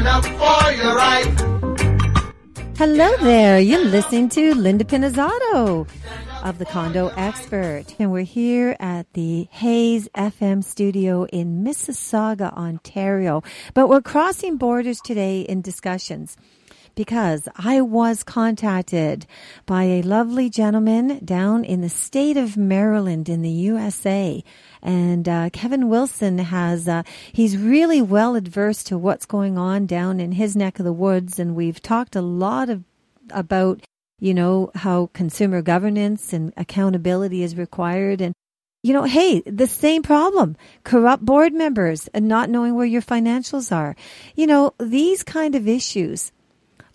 stand 0.00 0.08
up 0.08 0.24
for 0.24 0.72
your 0.72 0.94
right. 0.96 2.76
Hello 2.76 3.14
there. 3.18 3.60
You're 3.60 3.84
listening 3.84 4.30
to 4.30 4.54
Linda 4.54 4.84
Pinizzotto 4.84 5.86
of 6.42 6.58
the 6.58 6.64
Condo 6.64 7.08
Expert. 7.08 7.84
And 7.98 8.10
we're 8.10 8.22
here 8.22 8.76
at 8.80 9.12
the 9.12 9.48
Hayes 9.50 10.08
FM 10.16 10.64
studio 10.64 11.24
in 11.26 11.62
Mississauga, 11.62 12.52
Ontario. 12.54 13.42
But 13.74 13.88
we're 13.88 14.00
crossing 14.00 14.56
borders 14.56 15.00
today 15.02 15.42
in 15.42 15.60
discussions 15.60 16.36
because 16.94 17.48
I 17.56 17.82
was 17.82 18.22
contacted 18.22 19.26
by 19.66 19.84
a 19.84 20.02
lovely 20.02 20.48
gentleman 20.48 21.24
down 21.24 21.64
in 21.64 21.82
the 21.82 21.88
state 21.88 22.36
of 22.36 22.56
Maryland 22.56 23.28
in 23.28 23.42
the 23.42 23.50
USA. 23.50 24.42
And 24.82 25.28
uh, 25.28 25.50
Kevin 25.52 25.88
Wilson 25.88 26.38
has, 26.38 26.88
uh, 26.88 27.02
he's 27.32 27.56
really 27.56 28.00
well 28.00 28.34
adverse 28.34 28.82
to 28.84 28.98
what's 28.98 29.26
going 29.26 29.58
on 29.58 29.86
down 29.86 30.20
in 30.20 30.32
his 30.32 30.56
neck 30.56 30.78
of 30.78 30.84
the 30.84 30.92
woods. 30.92 31.38
And 31.38 31.54
we've 31.54 31.82
talked 31.82 32.16
a 32.16 32.22
lot 32.22 32.70
of, 32.70 32.84
about, 33.30 33.80
you 34.18 34.34
know, 34.34 34.70
how 34.74 35.10
consumer 35.12 35.62
governance 35.62 36.32
and 36.32 36.52
accountability 36.56 37.42
is 37.42 37.56
required. 37.56 38.20
And 38.20 38.34
you 38.82 38.94
know, 38.94 39.04
hey, 39.04 39.42
the 39.42 39.66
same 39.66 40.02
problem. 40.02 40.56
Corrupt 40.84 41.24
board 41.24 41.52
members 41.52 42.08
and 42.14 42.26
not 42.26 42.48
knowing 42.48 42.74
where 42.74 42.86
your 42.86 43.02
financials 43.02 43.74
are. 43.74 43.94
You 44.34 44.46
know, 44.46 44.72
these 44.78 45.22
kind 45.22 45.54
of 45.54 45.68
issues 45.68 46.32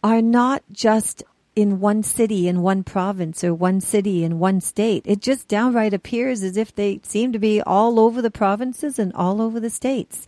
are 0.03 0.21
not 0.21 0.63
just 0.71 1.23
in 1.55 1.79
one 1.79 2.03
city, 2.03 2.47
in 2.47 2.61
one 2.61 2.83
province, 2.83 3.43
or 3.43 3.53
one 3.53 3.79
city 3.81 4.23
in 4.23 4.39
one 4.39 4.61
state. 4.61 5.03
It 5.05 5.21
just 5.21 5.47
downright 5.47 5.93
appears 5.93 6.43
as 6.43 6.57
if 6.57 6.75
they 6.75 6.99
seem 7.03 7.31
to 7.31 7.39
be 7.39 7.61
all 7.61 7.99
over 7.99 8.21
the 8.21 8.31
provinces 8.31 8.99
and 8.99 9.13
all 9.13 9.41
over 9.41 9.59
the 9.59 9.69
states. 9.69 10.27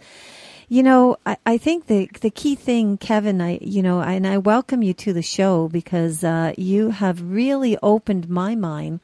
You 0.70 0.84
know, 0.84 1.16
I, 1.26 1.38
I 1.46 1.58
think 1.58 1.88
the 1.88 2.10
the 2.20 2.30
key 2.30 2.56
thing, 2.56 2.98
Kevin, 2.98 3.40
I 3.40 3.58
you 3.62 3.82
know, 3.82 4.02
and 4.02 4.28
I 4.28 4.38
welcome 4.38 4.84
you 4.84 4.94
to 4.96 5.14
the 5.14 5.22
show 5.22 5.70
because 5.70 6.26
uh, 6.26 6.54
you 6.58 6.90
have 6.90 7.22
really 7.22 7.78
opened 7.82 8.28
my 8.30 8.54
mind 8.54 9.00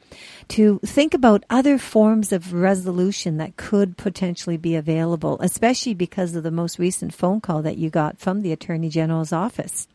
to 0.50 0.80
think 0.86 1.14
about 1.14 1.45
other 1.50 1.78
forms 1.78 2.34
of 2.34 2.53
resolution 2.53 3.38
that 3.38 3.56
could 3.56 3.95
potentially 3.95 4.58
be 4.58 4.75
available, 4.75 5.38
especially 5.40 5.94
because 5.94 6.36
of 6.36 6.44
the 6.44 6.52
most 6.52 6.80
recent 6.80 7.14
phone 7.14 7.40
call 7.40 7.62
that 7.62 7.78
you 7.78 7.90
got 7.90 8.19
from 8.19 8.42
the 8.42 8.52
Attorney 8.52 8.90
General's 8.90 9.31
office. 9.31 9.88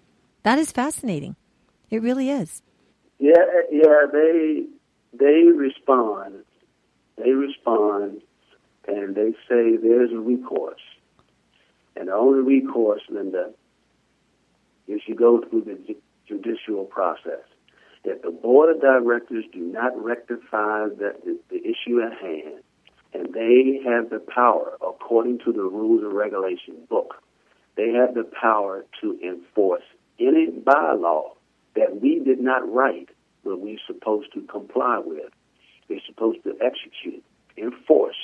That 0.45 0.59
is 0.59 0.73
fascinating. 0.73 1.37
It 1.91 2.03
really 2.03 2.31
is. 2.31 2.63
Yeah, 3.19 3.45
yeah. 3.71 4.07
They 4.13 4.67
they 5.13 5.45
respond. 5.55 6.45
They 7.17 7.31
respond, 7.31 8.23
and 8.87 9.15
they 9.15 9.33
say 9.49 9.77
there's 9.77 10.13
a 10.13 10.19
recourse, 10.21 10.81
and 11.97 12.09
the 12.09 12.13
only 12.13 12.41
recourse, 12.41 13.03
Linda, 13.11 13.51
is 14.87 15.01
you 15.07 15.17
go 15.17 15.43
through 15.49 15.63
the 15.63 15.97
judicial 16.27 16.85
process. 16.85 17.43
That 18.05 18.23
the 18.23 18.31
board 18.31 18.75
of 18.75 18.81
directors 18.81 19.45
do 19.53 19.59
not 19.59 19.93
rectify 20.03 20.87
the, 20.87 21.15
the, 21.25 21.39
the 21.51 21.57
issue 21.57 22.01
at 22.01 22.17
hand, 22.17 22.63
and 23.13 23.35
they 23.35 23.81
have 23.85 24.11
the 24.11 24.21
power, 24.21 24.79
according 24.81 25.41
to 25.41 25.53
the 25.53 25.63
rules 25.63 26.05
and 26.05 26.13
regulation 26.13 26.77
book, 26.89 27.17
they 27.77 27.91
have 27.91 28.15
the 28.15 28.25
power 28.41 28.85
to 29.01 29.19
enforce 29.21 29.83
any 30.21 30.47
bylaw 30.47 31.31
that 31.79 32.01
we 32.01 32.21
did 32.21 32.41
not 32.41 32.71
write, 32.71 33.09
but 33.45 33.61
we're 33.61 33.79
supposed 33.87 34.33
to 34.35 34.43
comply 34.43 35.01
with. 35.05 35.33
We're 35.89 36.01
supposed 36.07 36.43
to 36.45 36.55
execute, 36.61 37.25
enforce, 37.57 38.17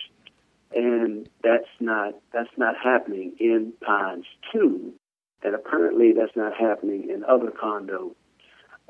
and 0.75 1.29
that's 1.43 1.71
not 1.81 2.15
that's 2.33 2.57
not 2.57 2.75
happening 2.83 3.33
in 3.39 3.73
Pines 3.81 4.27
Two, 4.53 4.93
and 5.43 5.55
apparently 5.55 6.13
that's 6.13 6.37
not 6.37 6.53
happening 6.55 7.09
in 7.09 7.25
other 7.25 7.51
condo 7.51 8.15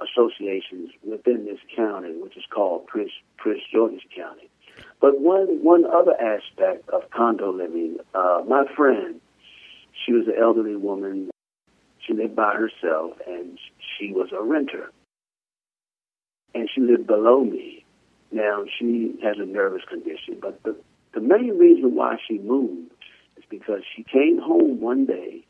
associations 0.00 0.90
within 1.08 1.44
this 1.44 1.60
county, 1.76 2.12
which 2.16 2.36
is 2.36 2.44
called 2.52 2.86
Prince 2.86 3.12
Prince 3.36 3.62
George's 3.72 4.02
County. 4.16 4.50
But 5.00 5.20
one 5.20 5.62
one 5.62 5.84
other 5.84 6.14
aspect 6.20 6.88
of 6.88 7.08
condo 7.10 7.52
living, 7.52 7.98
uh, 8.14 8.42
my 8.48 8.64
friend, 8.74 9.20
she 10.04 10.12
was 10.12 10.26
an 10.26 10.34
elderly 10.40 10.74
woman 10.74 11.30
she 12.06 12.12
lived 12.12 12.36
by 12.36 12.54
herself, 12.54 13.12
and 13.26 13.58
she 13.78 14.12
was 14.12 14.28
a 14.32 14.42
renter. 14.42 14.90
And 16.54 16.68
she 16.72 16.80
lived 16.80 17.06
below 17.06 17.44
me. 17.44 17.84
Now, 18.30 18.64
she 18.78 19.14
has 19.22 19.36
a 19.38 19.46
nervous 19.46 19.82
condition, 19.88 20.38
but 20.40 20.62
the, 20.62 20.76
the 21.14 21.20
main 21.20 21.58
reason 21.58 21.94
why 21.94 22.16
she 22.26 22.38
moved 22.38 22.92
is 23.36 23.44
because 23.48 23.82
she 23.94 24.02
came 24.02 24.38
home 24.40 24.80
one 24.80 25.06
day, 25.06 25.44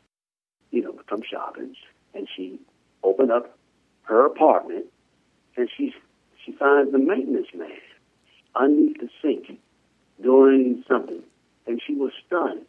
you 0.71 0.81
know, 0.81 0.95
from 1.07 1.21
shopping, 1.29 1.75
and 2.13 2.27
she 2.35 2.59
opened 3.03 3.31
up 3.31 3.57
her 4.03 4.25
apartment, 4.25 4.85
and 5.57 5.69
she, 5.75 5.93
she 6.43 6.51
finds 6.51 6.91
the 6.91 6.99
maintenance 6.99 7.47
man 7.55 7.69
underneath 8.55 8.97
the 8.99 9.09
sink 9.21 9.59
doing 10.21 10.83
something, 10.87 11.21
and 11.67 11.81
she 11.85 11.95
was 11.95 12.11
stunned. 12.25 12.65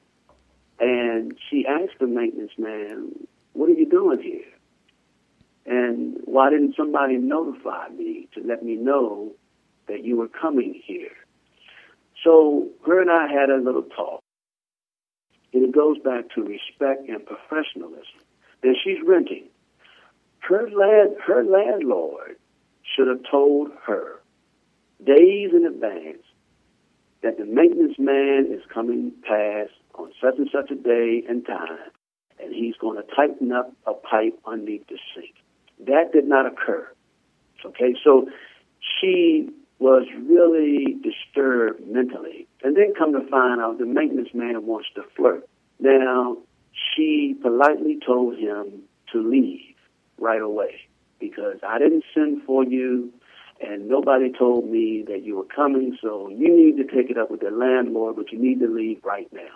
And 0.79 1.37
she 1.51 1.67
asked 1.67 1.99
the 2.01 2.07
maintenance 2.07 2.53
man, 2.59 3.27
what 3.57 3.71
are 3.71 3.75
you 3.75 3.89
doing 3.89 4.21
here? 4.21 4.45
And 5.65 6.19
why 6.25 6.51
didn't 6.51 6.75
somebody 6.77 7.17
notify 7.17 7.89
me 7.89 8.29
to 8.35 8.43
let 8.47 8.63
me 8.63 8.77
know 8.77 9.33
that 9.89 10.05
you 10.05 10.17
were 10.17 10.29
coming 10.29 10.81
here? 10.85 11.17
So 12.23 12.69
her 12.87 13.01
and 13.01 13.11
I 13.11 13.27
had 13.29 13.51
a 13.51 13.57
little 13.57 13.83
talk. 13.83 14.21
And 15.53 15.65
it 15.65 15.73
goes 15.73 15.97
back 15.99 16.29
to 16.35 16.43
respect 16.43 17.09
and 17.09 17.25
professionalism. 17.25 18.21
Then 18.63 18.75
she's 18.83 18.99
renting. 19.05 19.45
Her 20.41 20.69
land 20.71 21.17
her 21.27 21.43
landlord 21.43 22.37
should 22.95 23.09
have 23.09 23.21
told 23.29 23.71
her 23.87 24.21
days 25.05 25.51
in 25.53 25.67
advance 25.67 26.23
that 27.23 27.39
the 27.39 27.45
maintenance 27.45 27.99
man 27.99 28.47
is 28.51 28.63
coming 28.73 29.13
past 29.23 29.73
on 29.95 30.13
such 30.23 30.39
and 30.39 30.49
such 30.53 30.71
a 30.71 30.77
day 30.77 31.25
and 31.29 31.45
time 31.45 31.91
and 32.47 32.55
he's 32.55 32.77
going 32.77 32.97
to 32.97 33.15
tighten 33.15 33.53
up 33.53 33.73
a 33.87 33.93
pipe 33.93 34.39
underneath 34.47 34.87
the 34.89 34.99
sink. 35.15 35.35
That 35.87 36.13
did 36.13 36.27
not 36.27 36.47
occur. 36.47 36.89
Okay, 37.65 37.95
so 38.03 38.29
she 39.01 39.51
was 39.79 40.07
really 40.27 40.97
disturbed 41.03 41.87
mentally. 41.87 42.47
And 42.63 42.77
then 42.77 42.95
come 42.97 43.13
to 43.13 43.29
find 43.29 43.61
out 43.61 43.79
the 43.79 43.87
maintenance 43.87 44.31
man 44.33 44.65
wants 44.67 44.89
to 44.95 45.03
flirt. 45.17 45.47
Now, 45.79 46.39
she 46.73 47.35
politely 47.43 47.99
told 48.05 48.39
him 48.39 48.83
to 49.13 49.19
leave 49.23 49.75
right 50.19 50.41
away 50.41 50.81
because 51.19 51.57
I 51.67 51.79
didn't 51.79 52.05
send 52.15 52.43
for 52.45 52.65
you 52.65 53.13
and 53.61 53.89
nobody 53.89 54.33
told 54.33 54.71
me 54.71 55.03
that 55.09 55.25
you 55.25 55.37
were 55.37 55.45
coming, 55.45 55.97
so 56.03 56.29
you 56.29 56.55
need 56.55 56.77
to 56.77 56.85
take 56.85 57.11
it 57.11 57.17
up 57.17 57.31
with 57.31 57.41
the 57.41 57.51
landlord, 57.51 58.17
but 58.17 58.31
you 58.31 58.39
need 58.39 58.61
to 58.61 58.69
leave 58.69 59.01
right 59.03 59.33
now. 59.33 59.49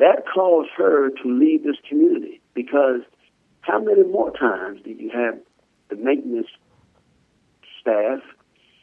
That 0.00 0.24
caused 0.26 0.70
her 0.78 1.10
to 1.10 1.28
leave 1.28 1.62
this 1.62 1.76
community 1.86 2.40
because 2.54 3.02
how 3.60 3.78
many 3.78 4.02
more 4.02 4.32
times 4.32 4.80
do 4.82 4.90
you 4.90 5.10
have 5.10 5.38
the 5.90 5.96
maintenance 5.96 6.46
staff 7.78 8.20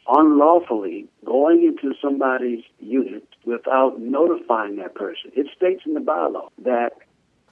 unlawfully 0.06 1.06
going 1.24 1.64
into 1.64 1.92
somebody's 2.00 2.62
unit 2.78 3.26
without 3.44 4.00
notifying 4.00 4.76
that 4.76 4.94
person? 4.94 5.32
It 5.34 5.48
states 5.56 5.82
in 5.84 5.94
the 5.94 6.00
bylaw 6.00 6.50
that 6.62 6.92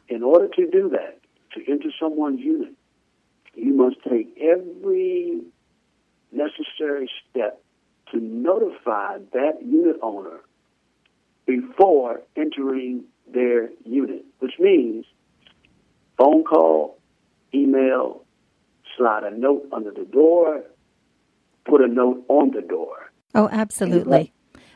in 0.09 0.22
order 0.22 0.47
to 0.47 0.71
do 0.71 0.88
that, 0.91 1.19
to 1.55 1.69
enter 1.69 1.88
someone's 2.00 2.41
unit, 2.41 2.72
you 3.56 3.75
must 3.75 3.97
take 4.09 4.32
every 4.41 5.41
necessary 6.31 7.10
step 7.28 7.60
to 8.12 8.21
notify 8.21 9.19
that 9.32 9.59
unit 9.65 9.97
owner 10.03 10.38
before 11.47 12.22
entering 12.37 13.06
their 13.32 13.70
unit, 13.84 14.25
which 14.38 14.54
means 14.59 15.04
phone 16.17 16.44
call, 16.44 16.99
email, 17.55 18.25
slide 18.96 19.25
a 19.25 19.37
note 19.37 19.69
under 19.73 19.90
the 19.90 20.05
door, 20.05 20.62
put 21.64 21.81
a 21.81 21.88
note 21.88 22.25
on 22.28 22.50
the 22.52 22.62
door. 22.62 23.11
Oh, 23.34 23.49
absolutely. 23.50 24.32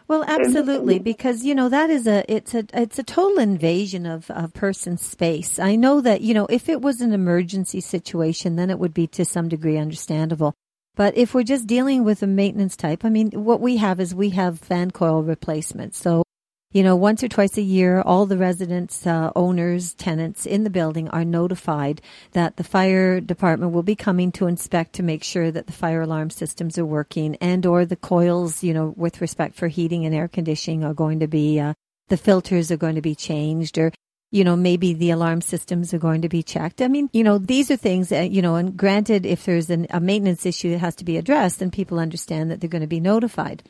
Well, 0.08 0.25
absolutely, 0.26 0.99
because 0.99 1.44
you 1.44 1.55
know 1.55 1.69
that 1.69 1.88
is 1.88 2.08
a 2.08 2.25
it's 2.29 2.52
a 2.52 2.64
it's 2.75 2.99
a 2.99 3.05
total 3.05 3.38
invasion 3.38 4.06
of 4.06 4.29
of 4.32 4.52
person's 4.52 5.02
space. 5.02 5.61
I 5.61 5.76
know 5.76 6.00
that 6.00 6.20
you 6.20 6.35
know 6.35 6.47
if 6.50 6.69
it 6.69 6.82
was 6.82 7.00
an 7.00 7.12
emergency 7.12 7.81
situation, 7.81 8.56
then 8.56 8.70
it 8.70 8.81
would 8.81 8.93
be 8.93 9.06
to 9.06 9.25
some 9.25 9.49
degree 9.49 9.79
understandable. 9.79 10.52
But 10.97 11.17
if 11.17 11.32
we're 11.32 11.44
just 11.44 11.69
dealing 11.69 12.02
with 12.02 12.25
a 12.25 12.26
maintenance 12.26 12.76
type, 12.76 13.05
I 13.05 13.08
mean, 13.08 13.31
what 13.31 13.61
we 13.61 13.76
have 13.76 14.00
is 14.00 14.12
we 14.12 14.31
have 14.31 14.58
fan 14.58 14.91
coil 14.91 15.23
replacement. 15.23 15.94
So 15.94 16.25
you 16.72 16.84
know, 16.84 16.94
once 16.94 17.22
or 17.25 17.28
twice 17.28 17.58
a 17.58 17.62
year, 17.62 18.00
all 18.00 18.26
the 18.26 18.37
residents, 18.37 19.05
uh, 19.05 19.32
owners, 19.34 19.93
tenants 19.94 20.46
in 20.46 20.62
the 20.62 20.70
building 20.70 21.08
are 21.08 21.25
notified 21.25 22.00
that 22.31 22.56
the 22.56 22.64
fire 22.64 23.20
department 23.20 23.72
will 23.72 23.82
be 23.82 23.96
coming 23.96 24.31
to 24.31 24.46
inspect 24.46 24.93
to 24.93 25.02
make 25.02 25.25
sure 25.25 25.50
that 25.50 25.67
the 25.67 25.72
fire 25.72 26.02
alarm 26.02 26.31
systems 26.31 26.78
are 26.78 26.87
working 26.87 27.34
and 27.40 27.67
or 27.67 27.84
the 27.84 27.96
coils, 27.96 28.62
you 28.62 28.72
know, 28.72 28.94
with 28.96 29.20
respect 29.20 29.56
for 29.56 29.67
heating 29.67 30.05
and 30.05 30.14
air 30.14 30.28
conditioning 30.28 30.84
are 30.84 30.94
going 30.94 31.19
to 31.19 31.26
be, 31.26 31.58
uh, 31.58 31.75
the 32.08 32.17
filters 32.17 32.70
are 32.70 32.76
going 32.76 32.94
to 32.94 33.02
be 33.02 33.16
changed 33.16 33.76
or 33.76 33.93
you 34.32 34.44
know, 34.44 34.55
maybe 34.55 34.93
the 34.93 35.11
alarm 35.11 35.40
systems 35.40 35.93
are 35.93 35.99
going 35.99 36.23
to 36.23 36.28
be 36.28 36.43
checked. 36.43 36.81
I 36.81 36.87
mean, 36.87 37.11
you 37.12 37.25
know, 37.25 37.38
these 37.38 37.69
are 37.70 37.76
things 37.76 38.11
that, 38.11 38.31
you 38.31 38.43
know, 38.43 38.55
and 38.55 38.76
granted, 38.76 39.26
if 39.26 39.44
there's 39.44 39.70
an, 39.70 39.88
a 39.90 39.99
maintenance 39.99 40.46
issue 40.46 40.70
that 40.70 40.78
has 40.78 40.94
to 40.96 41.05
be 41.05 41.16
addressed, 41.16 41.58
then 41.58 41.73
people 41.73 41.99
understand 41.99 42.49
that 42.50 42.61
they're 42.61 42.70
going 42.70 42.81
to 42.82 42.87
be 42.87 43.00
notified. 43.00 43.64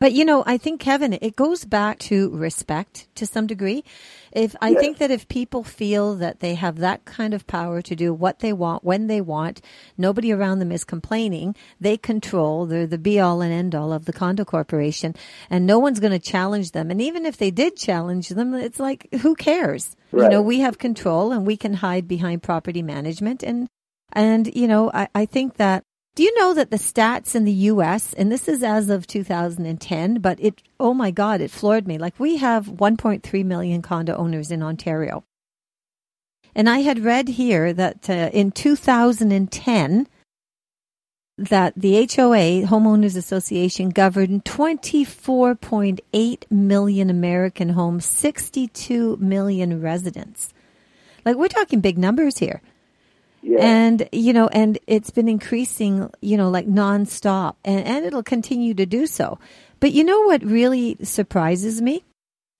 But 0.00 0.12
you 0.12 0.24
know, 0.24 0.44
I 0.46 0.58
think 0.58 0.80
Kevin, 0.80 1.18
it 1.20 1.36
goes 1.36 1.64
back 1.64 1.98
to 2.00 2.30
respect 2.30 3.08
to 3.16 3.26
some 3.26 3.46
degree. 3.46 3.84
If 4.32 4.54
I 4.60 4.70
Yes. 4.70 4.80
think 4.80 4.98
that 4.98 5.10
if 5.10 5.28
people 5.28 5.64
feel 5.64 6.14
that 6.16 6.40
they 6.40 6.54
have 6.54 6.78
that 6.78 7.04
kind 7.04 7.34
of 7.34 7.46
power 7.46 7.82
to 7.82 7.96
do 7.96 8.14
what 8.14 8.38
they 8.40 8.52
want 8.52 8.84
when 8.84 9.08
they 9.08 9.20
want, 9.20 9.60
nobody 9.96 10.32
around 10.32 10.60
them 10.60 10.70
is 10.70 10.84
complaining. 10.84 11.56
They 11.80 11.96
control. 11.96 12.66
They're 12.66 12.86
the 12.86 12.98
be 12.98 13.18
all 13.18 13.40
and 13.40 13.52
end 13.52 13.74
all 13.74 13.92
of 13.92 14.04
the 14.04 14.12
condo 14.12 14.44
corporation, 14.44 15.14
and 15.50 15.66
no 15.66 15.78
one's 15.78 16.00
going 16.00 16.12
to 16.12 16.18
challenge 16.18 16.72
them. 16.72 16.90
And 16.90 17.00
even 17.02 17.26
if 17.26 17.36
they 17.36 17.50
did 17.50 17.76
challenge 17.76 18.28
them, 18.28 18.54
it's 18.54 18.80
like 18.80 19.08
who 19.22 19.34
cares? 19.34 19.96
You 20.14 20.28
know, 20.28 20.42
we 20.42 20.60
have 20.60 20.78
control 20.78 21.32
and 21.32 21.46
we 21.46 21.56
can 21.56 21.74
hide 21.74 22.06
behind 22.08 22.42
property 22.42 22.82
management 22.82 23.42
and 23.42 23.68
and 24.12 24.54
you 24.54 24.68
know, 24.68 24.90
I, 24.92 25.08
I 25.14 25.26
think 25.26 25.56
that 25.56 25.84
do 26.18 26.24
you 26.24 26.36
know 26.36 26.52
that 26.52 26.72
the 26.72 26.78
stats 26.78 27.36
in 27.36 27.44
the 27.44 27.68
US, 27.70 28.12
and 28.12 28.32
this 28.32 28.48
is 28.48 28.64
as 28.64 28.90
of 28.90 29.06
2010, 29.06 30.18
but 30.18 30.36
it, 30.40 30.64
oh 30.80 30.92
my 30.92 31.12
God, 31.12 31.40
it 31.40 31.48
floored 31.48 31.86
me. 31.86 31.96
Like 31.96 32.18
we 32.18 32.38
have 32.38 32.66
1.3 32.66 33.44
million 33.44 33.82
condo 33.82 34.16
owners 34.16 34.50
in 34.50 34.60
Ontario. 34.60 35.22
And 36.56 36.68
I 36.68 36.80
had 36.80 37.04
read 37.04 37.28
here 37.28 37.72
that 37.72 38.10
uh, 38.10 38.30
in 38.32 38.50
2010, 38.50 40.08
that 41.36 41.74
the 41.76 41.94
HOA, 41.94 42.66
Homeowners 42.66 43.16
Association, 43.16 43.90
governed 43.90 44.44
24.8 44.44 46.50
million 46.50 47.10
American 47.10 47.68
homes, 47.68 48.04
62 48.04 49.18
million 49.18 49.80
residents. 49.80 50.52
Like 51.24 51.36
we're 51.36 51.46
talking 51.46 51.80
big 51.80 51.96
numbers 51.96 52.38
here. 52.38 52.60
And, 53.60 54.08
you 54.12 54.32
know, 54.32 54.48
and 54.48 54.78
it's 54.86 55.10
been 55.10 55.28
increasing, 55.28 56.10
you 56.20 56.36
know, 56.36 56.50
like 56.50 56.66
nonstop 56.66 57.56
and, 57.64 57.84
and 57.86 58.04
it'll 58.04 58.22
continue 58.22 58.74
to 58.74 58.86
do 58.86 59.06
so. 59.06 59.38
But 59.80 59.92
you 59.92 60.04
know 60.04 60.22
what 60.22 60.42
really 60.42 60.96
surprises 61.02 61.80
me 61.80 62.04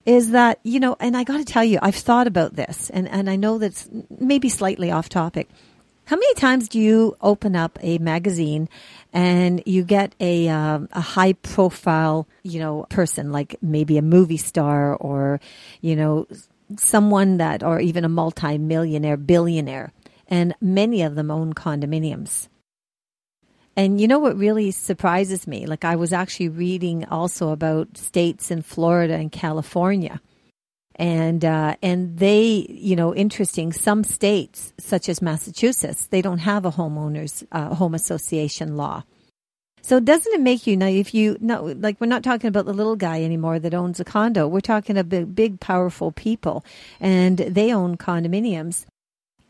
is 0.05 0.31
that, 0.31 0.59
you 0.63 0.79
know, 0.79 0.95
and 0.99 1.15
I 1.15 1.23
got 1.23 1.37
to 1.37 1.45
tell 1.45 1.63
you, 1.63 1.79
I've 1.81 1.95
thought 1.95 2.27
about 2.27 2.55
this 2.55 2.89
and, 2.89 3.07
and 3.09 3.29
I 3.29 3.35
know 3.35 3.57
that's 3.57 3.89
maybe 4.19 4.49
slightly 4.49 4.89
off 4.89 5.09
topic. 5.09 5.49
How 6.05 6.15
many 6.15 6.33
times 6.35 6.67
do 6.69 6.79
you 6.79 7.15
open 7.21 7.55
up 7.55 7.77
a 7.81 7.99
magazine 7.99 8.67
and 9.13 9.61
you 9.67 9.83
get 9.83 10.15
a 10.19 10.49
um, 10.49 10.89
a 10.91 11.01
high 11.01 11.33
profile, 11.33 12.27
you 12.41 12.59
know, 12.59 12.87
person 12.89 13.31
like 13.31 13.57
maybe 13.61 13.99
a 13.99 14.01
movie 14.01 14.37
star 14.37 14.95
or, 14.95 15.39
you 15.81 15.95
know, 15.95 16.25
someone 16.77 17.37
that 17.37 17.63
or 17.63 17.79
even 17.79 18.05
a 18.05 18.09
multi-millionaire, 18.09 19.17
billionaire, 19.17 19.91
and 20.29 20.55
many 20.61 21.01
of 21.01 21.15
them 21.15 21.29
own 21.29 21.53
condominiums. 21.53 22.47
And 23.75 23.99
you 23.99 24.07
know 24.07 24.19
what 24.19 24.37
really 24.37 24.71
surprises 24.71 25.47
me? 25.47 25.65
Like 25.65 25.83
I 25.83 25.97
was 25.97 26.13
actually 26.13 26.49
reading 26.49 27.05
also 27.05 27.49
about 27.49 27.97
states 27.97 28.51
in 28.51 28.61
Florida 28.61 29.15
and 29.15 29.31
California 29.31 30.21
and 30.99 31.45
uh, 31.45 31.77
and 31.81 32.19
they, 32.19 32.67
you 32.69 32.95
know, 32.95 33.15
interesting. 33.15 33.71
Some 33.71 34.03
states, 34.03 34.73
such 34.77 35.07
as 35.07 35.21
Massachusetts, 35.21 36.07
they 36.07 36.21
don't 36.21 36.39
have 36.39 36.65
a 36.65 36.71
homeowners 36.71 37.47
uh, 37.53 37.73
home 37.73 37.95
association 37.95 38.75
law. 38.75 39.03
So 39.81 40.01
doesn't 40.01 40.33
it 40.33 40.41
make 40.41 40.67
you 40.67 40.75
now? 40.75 40.87
If 40.87 41.13
you 41.13 41.37
no, 41.39 41.73
like 41.79 42.01
we're 42.01 42.07
not 42.07 42.23
talking 42.23 42.49
about 42.49 42.65
the 42.65 42.73
little 42.73 42.97
guy 42.97 43.23
anymore 43.23 43.59
that 43.59 43.73
owns 43.73 44.01
a 44.01 44.03
condo. 44.03 44.45
We're 44.47 44.59
talking 44.59 44.97
about 44.97 45.09
big, 45.09 45.33
big, 45.33 45.59
powerful 45.61 46.11
people, 46.11 46.65
and 46.99 47.37
they 47.37 47.73
own 47.73 47.95
condominiums. 47.95 48.85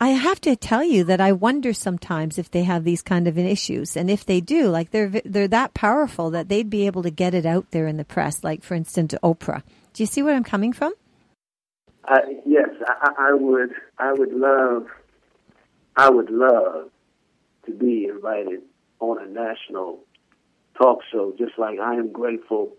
I 0.02 0.10
have 0.10 0.40
to 0.42 0.56
tell 0.56 0.82
you 0.82 1.04
that 1.04 1.20
I 1.20 1.32
wonder 1.32 1.74
sometimes 1.74 2.38
if 2.38 2.50
they 2.50 2.62
have 2.62 2.84
these 2.84 3.02
kind 3.02 3.28
of 3.28 3.36
issues, 3.36 3.98
and 3.98 4.10
if 4.10 4.24
they 4.24 4.40
do, 4.40 4.68
like 4.68 4.90
they're 4.92 5.10
they're 5.26 5.48
that 5.48 5.74
powerful 5.74 6.30
that 6.30 6.48
they'd 6.48 6.70
be 6.70 6.86
able 6.86 7.02
to 7.02 7.10
get 7.10 7.34
it 7.34 7.44
out 7.44 7.70
there 7.70 7.86
in 7.86 7.98
the 7.98 8.04
press. 8.04 8.42
Like 8.42 8.62
for 8.62 8.74
instance, 8.74 9.14
Oprah. 9.22 9.62
Do 9.92 10.02
you 10.02 10.06
see 10.06 10.22
where 10.22 10.34
I'm 10.34 10.44
coming 10.44 10.72
from? 10.72 10.94
Uh, 12.08 12.14
I, 12.14 12.18
yes, 12.46 12.70
I, 12.86 13.10
I 13.18 13.32
would. 13.34 13.70
I 13.98 14.12
would 14.14 14.32
love. 14.32 14.86
I 15.96 16.08
would 16.08 16.30
love 16.30 16.90
to 17.66 17.72
be 17.72 18.06
invited 18.06 18.62
on 19.00 19.22
a 19.22 19.26
national 19.26 19.98
talk 20.80 21.00
show, 21.12 21.34
just 21.36 21.58
like 21.58 21.78
I 21.78 21.96
am 21.96 22.10
grateful 22.10 22.72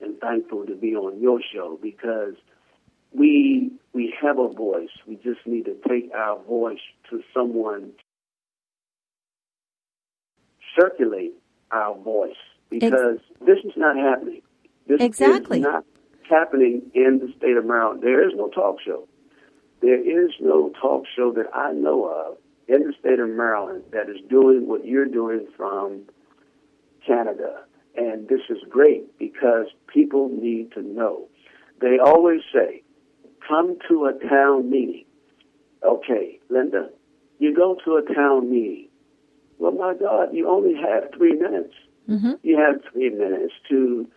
and 0.00 0.18
thankful 0.18 0.64
to 0.64 0.74
be 0.74 0.94
on 0.94 1.20
your 1.20 1.40
show 1.52 1.78
because 1.82 2.34
we 3.12 3.72
we 3.92 4.14
have 4.20 4.38
a 4.38 4.48
voice. 4.48 4.90
We 5.06 5.16
just 5.16 5.46
need 5.46 5.64
to 5.64 5.76
take 5.88 6.10
our 6.14 6.38
voice 6.44 6.78
to 7.10 7.22
someone, 7.34 7.92
circulate 10.78 11.32
our 11.70 11.96
voice 11.96 12.36
because 12.70 13.18
this 13.44 13.58
is 13.64 13.72
not 13.76 13.96
happening. 13.96 14.42
This 14.86 15.00
Exactly. 15.00 15.58
is 15.58 15.64
not 15.64 15.84
happening 16.28 16.82
in 16.94 17.18
the 17.18 17.32
state 17.36 17.56
of 17.56 17.64
Maryland. 17.64 18.02
There 18.02 18.26
is 18.26 18.34
no 18.36 18.48
talk 18.48 18.80
show. 18.84 19.08
There 19.80 20.00
is 20.00 20.32
no 20.40 20.70
talk 20.80 21.04
show 21.16 21.32
that 21.32 21.46
I 21.54 21.72
know 21.72 22.04
of 22.06 22.38
in 22.68 22.86
the 22.86 22.92
state 22.98 23.18
of 23.18 23.28
Maryland 23.30 23.84
that 23.92 24.08
is 24.08 24.16
doing 24.28 24.66
what 24.66 24.84
you're 24.86 25.06
doing 25.06 25.46
from 25.56 26.02
Canada. 27.06 27.64
And 27.96 28.28
this 28.28 28.40
is 28.50 28.58
great 28.68 29.18
because 29.18 29.66
people 29.86 30.28
need 30.28 30.72
to 30.72 30.82
know. 30.82 31.28
They 31.80 31.98
always 31.98 32.40
say, 32.52 32.82
come 33.48 33.78
to 33.88 34.06
a 34.06 34.28
town 34.28 34.70
meeting. 34.70 35.04
Okay, 35.82 36.38
Linda, 36.48 36.90
you 37.38 37.54
go 37.54 37.76
to 37.84 37.96
a 37.96 38.14
town 38.14 38.50
meeting. 38.50 38.88
Well, 39.58 39.72
my 39.72 39.94
God, 39.94 40.28
you 40.32 40.48
only 40.48 40.74
have 40.74 41.10
three 41.16 41.34
minutes. 41.34 41.74
Mm-hmm. 42.08 42.32
You 42.42 42.58
have 42.58 42.80
three 42.92 43.10
minutes 43.10 43.54
to 43.68 44.08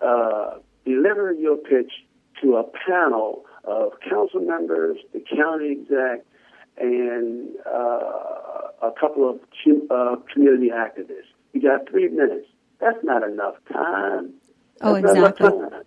uh, 0.00 0.58
deliver 0.84 1.32
your 1.32 1.56
pitch 1.56 1.92
to 2.42 2.56
a 2.56 2.64
panel 2.86 3.44
of 3.64 3.92
council 4.08 4.40
members, 4.40 4.98
the 5.12 5.20
county 5.20 5.72
exec, 5.72 6.24
and 6.78 7.48
uh, 7.66 8.78
a 8.82 8.92
couple 8.98 9.28
of 9.28 9.40
uh, 9.90 10.16
community 10.32 10.70
activists. 10.70 11.26
You 11.52 11.62
got 11.62 11.88
three 11.90 12.08
minutes. 12.08 12.46
That's 12.80 12.98
not 13.02 13.22
enough 13.24 13.54
time. 13.72 14.34
Oh, 14.80 14.94
That's 14.94 15.06
not 15.06 15.16
enough 15.16 15.30
exactly. 15.32 15.70
time. 15.70 15.82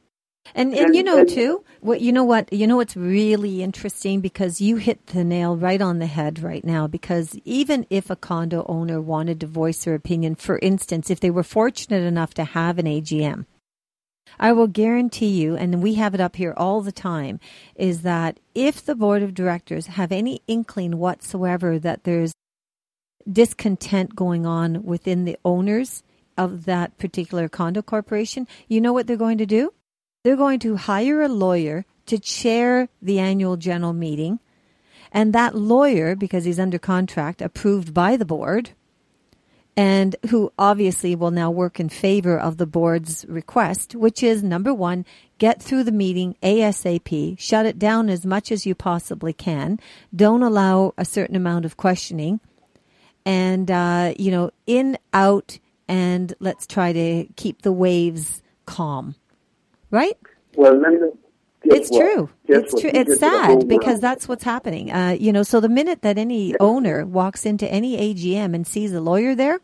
And 0.55 0.73
and 0.73 0.87
And- 0.87 0.95
you 0.95 1.03
know 1.03 1.19
and- 1.19 1.29
too, 1.29 1.63
what 1.81 2.01
you 2.01 2.11
know 2.11 2.23
what 2.23 2.51
you 2.51 2.67
know 2.67 2.75
what's 2.77 2.95
really 2.95 3.63
interesting 3.63 4.21
because 4.21 4.61
you 4.61 4.75
hit 4.77 5.07
the 5.07 5.23
nail 5.23 5.55
right 5.55 5.81
on 5.81 5.99
the 5.99 6.05
head 6.07 6.41
right 6.43 6.63
now 6.63 6.87
because 6.87 7.35
even 7.45 7.85
if 7.89 8.09
a 8.09 8.15
condo 8.15 8.65
owner 8.67 8.99
wanted 9.01 9.39
to 9.41 9.47
voice 9.47 9.83
their 9.83 9.95
opinion, 9.95 10.35
for 10.35 10.59
instance, 10.59 11.09
if 11.09 11.19
they 11.19 11.31
were 11.31 11.43
fortunate 11.43 12.03
enough 12.03 12.33
to 12.35 12.43
have 12.43 12.77
an 12.79 12.85
AGM, 12.87 13.45
I 14.39 14.51
will 14.53 14.67
guarantee 14.67 15.41
you, 15.41 15.55
and 15.55 15.83
we 15.83 15.95
have 15.95 16.13
it 16.13 16.21
up 16.21 16.35
here 16.35 16.53
all 16.55 16.81
the 16.81 16.91
time, 16.91 17.39
is 17.75 18.01
that 18.03 18.39
if 18.55 18.83
the 18.83 18.95
board 18.95 19.23
of 19.23 19.33
directors 19.33 19.87
have 19.87 20.11
any 20.11 20.41
inkling 20.47 20.97
whatsoever 20.97 21.77
that 21.79 22.03
there's 22.03 22.33
discontent 23.31 24.15
going 24.15 24.45
on 24.45 24.83
within 24.83 25.25
the 25.25 25.37
owners 25.45 26.03
of 26.37 26.65
that 26.65 26.97
particular 26.97 27.47
condo 27.49 27.81
corporation, 27.81 28.47
you 28.67 28.81
know 28.81 28.93
what 28.93 29.05
they're 29.05 29.17
going 29.17 29.37
to 29.37 29.45
do? 29.45 29.73
They're 30.23 30.35
going 30.35 30.59
to 30.59 30.75
hire 30.75 31.21
a 31.21 31.27
lawyer 31.27 31.85
to 32.05 32.19
chair 32.19 32.89
the 33.01 33.19
annual 33.19 33.57
general 33.57 33.93
meeting. 33.93 34.39
And 35.11 35.33
that 35.33 35.55
lawyer, 35.55 36.15
because 36.15 36.45
he's 36.45 36.59
under 36.59 36.79
contract, 36.79 37.41
approved 37.41 37.93
by 37.93 38.17
the 38.17 38.25
board, 38.25 38.71
and 39.75 40.15
who 40.29 40.51
obviously 40.59 41.15
will 41.15 41.31
now 41.31 41.49
work 41.49 41.79
in 41.79 41.89
favor 41.89 42.37
of 42.37 42.57
the 42.57 42.65
board's 42.65 43.25
request, 43.27 43.95
which 43.95 44.21
is 44.21 44.43
number 44.43 44.73
one, 44.73 45.05
get 45.37 45.61
through 45.61 45.83
the 45.83 45.91
meeting 45.91 46.35
ASAP, 46.43 47.39
shut 47.39 47.65
it 47.65 47.79
down 47.79 48.09
as 48.09 48.25
much 48.25 48.51
as 48.51 48.65
you 48.65 48.75
possibly 48.75 49.33
can, 49.33 49.79
don't 50.15 50.43
allow 50.43 50.93
a 50.97 51.05
certain 51.05 51.35
amount 51.35 51.65
of 51.65 51.77
questioning, 51.77 52.39
and, 53.25 53.71
uh, 53.71 54.13
you 54.19 54.31
know, 54.31 54.51
in, 54.67 54.97
out, 55.13 55.57
and 55.87 56.33
let's 56.39 56.67
try 56.67 56.91
to 56.93 57.27
keep 57.35 57.61
the 57.61 57.71
waves 57.71 58.41
calm. 58.65 59.15
Right? 59.91 60.17
Well, 60.55 60.81
It's 61.63 61.91
what? 61.91 61.99
true. 61.99 62.29
Guess 62.47 62.57
It's 62.57 62.73
what? 62.73 62.81
true. 62.81 62.91
It's 62.93 62.97
get 62.97 63.05
to 63.05 63.11
the 63.11 63.19
sad 63.19 63.67
because 63.67 63.99
that's 63.99 64.27
what's 64.27 64.43
happening. 64.43 64.91
Uh, 64.91 65.15
you 65.19 65.31
know, 65.31 65.43
so 65.43 65.59
the 65.59 65.69
minute 65.69 66.01
that 66.01 66.17
any 66.17 66.57
owner 66.59 67.05
walks 67.05 67.45
into 67.45 67.71
any 67.71 67.97
AGM 67.97 68.55
and 68.55 68.65
sees 68.65 68.93
a 68.93 69.01
lawyer 69.01 69.35
there, 69.35 69.59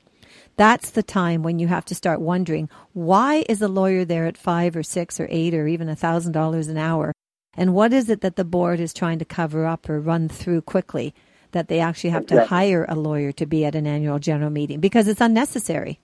that's 0.57 0.91
the 0.91 1.03
time 1.03 1.43
when 1.43 1.59
you 1.59 1.67
have 1.67 1.85
to 1.85 1.95
start 1.95 2.19
wondering 2.19 2.69
why 2.93 3.45
is 3.47 3.61
a 3.61 3.67
lawyer 3.67 4.05
there 4.05 4.25
at 4.25 4.37
five 4.37 4.75
or 4.75 4.83
six 4.83 5.19
or 5.19 5.27
eight 5.29 5.53
or 5.53 5.67
even 5.67 5.87
a 5.89 5.95
thousand 5.95 6.33
dollars 6.33 6.67
an 6.67 6.77
hour, 6.77 7.13
and 7.55 7.73
what 7.73 7.93
is 7.93 8.09
it 8.09 8.21
that 8.21 8.35
the 8.35 8.45
board 8.45 8.79
is 8.79 8.93
trying 8.93 9.19
to 9.19 9.25
cover 9.25 9.65
up 9.65 9.89
or 9.89 9.99
run 9.99 10.27
through 10.27 10.61
quickly 10.61 11.13
that 11.51 11.67
they 11.67 11.79
actually 11.79 12.09
have 12.09 12.25
to 12.27 12.45
hire 12.45 12.85
a 12.89 12.95
lawyer 12.95 13.31
to 13.31 13.45
be 13.45 13.65
at 13.65 13.75
an 13.75 13.87
annual 13.87 14.19
general 14.19 14.49
meeting 14.49 14.79
because 14.79 15.07
it's 15.07 15.21
unnecessary. 15.21 15.99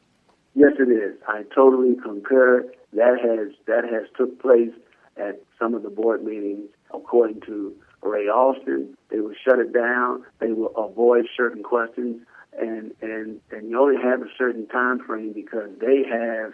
Yes, 0.56 0.74
it 0.80 0.90
is. 0.90 1.16
I 1.28 1.44
totally 1.54 1.96
concur. 2.02 2.72
That 2.96 3.18
has 3.22 3.54
that 3.66 3.84
has 3.92 4.08
took 4.18 4.42
place 4.42 4.72
at 5.18 5.42
some 5.60 5.74
of 5.74 5.84
the 5.84 5.90
board 5.90 6.24
meetings, 6.24 6.70
according 6.94 7.42
to 7.42 7.74
Ray 8.02 8.28
Alston. 8.28 8.96
They 9.10 9.20
will 9.20 9.36
shut 9.44 9.60
it 9.60 9.74
down. 9.74 10.24
They 10.40 10.52
will 10.52 10.76
avoid 10.76 11.26
certain 11.36 11.64
questions, 11.64 12.22
and 12.60 12.94
and 13.02 13.40
and 13.52 13.70
you 13.70 13.80
only 13.80 14.02
have 14.02 14.22
a 14.22 14.30
certain 14.38 14.68
time 14.68 15.00
frame 15.00 15.34
because 15.34 15.70
they 15.80 16.04
have 16.10 16.54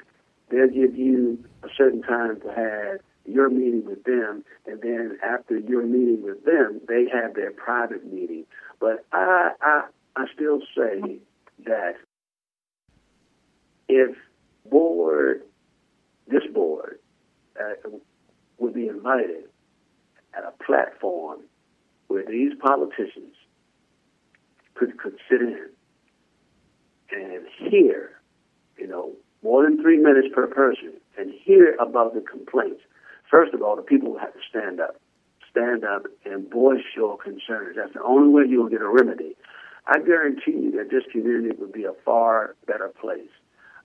they'll 0.50 0.68
give 0.68 0.96
you 0.96 1.44
a 1.64 1.68
certain 1.78 2.02
time 2.02 2.40
to 2.42 2.48
have 2.48 3.00
your 3.26 3.50
meeting 3.50 3.86
with 3.86 4.04
them, 4.06 4.44
and 4.66 4.82
then 4.82 5.18
after 5.24 5.58
your 5.58 5.84
meeting 5.84 6.24
with 6.24 6.44
them, 6.46 6.82
they 6.88 7.06
have 7.12 7.36
their 7.36 7.52
private 7.52 8.12
meeting. 8.12 8.46
But 8.80 9.06
I 9.12 9.52
I, 9.62 9.84
I 10.16 10.26
still 10.34 10.60
say 10.76 11.20
that 11.66 11.96
if 13.88 14.16
board 14.70 15.42
this 16.30 16.44
board 16.54 17.00
uh, 17.60 17.90
would 18.58 18.74
be 18.74 18.88
invited 18.88 19.46
at 20.38 20.44
a 20.44 20.64
platform 20.64 21.40
where 22.08 22.26
these 22.26 22.54
politicians 22.62 23.36
could, 24.76 24.98
could 24.98 25.16
sit 25.30 25.42
in 25.42 25.70
and 27.12 27.46
hear, 27.58 28.12
you 28.78 28.88
know, 28.88 29.12
more 29.44 29.64
than 29.64 29.82
three 29.82 29.98
minutes 29.98 30.28
per 30.34 30.48
person 30.48 30.94
and 31.18 31.34
hear 31.44 31.76
about 31.80 32.14
the 32.14 32.22
complaints. 32.22 32.82
First 33.30 33.54
of 33.54 33.62
all, 33.62 33.76
the 33.76 33.82
people 33.82 34.18
have 34.18 34.34
to 34.34 34.40
stand 34.50 34.80
up. 34.80 35.00
Stand 35.50 35.84
up 35.84 36.04
and 36.26 36.50
voice 36.52 36.84
your 36.96 37.18
concerns. 37.18 37.76
That's 37.76 37.94
the 37.94 38.04
only 38.04 38.30
way 38.30 38.44
you'll 38.48 38.70
get 38.70 38.82
a 38.82 38.88
remedy. 38.88 39.36
I 39.88 40.00
guarantee 40.00 40.52
you 40.52 40.72
that 40.78 40.92
this 40.92 41.04
community 41.12 41.56
would 41.58 41.72
be 41.72 41.86
a 41.86 41.94
far 42.06 42.56
better 42.68 42.90
place. 42.90 43.30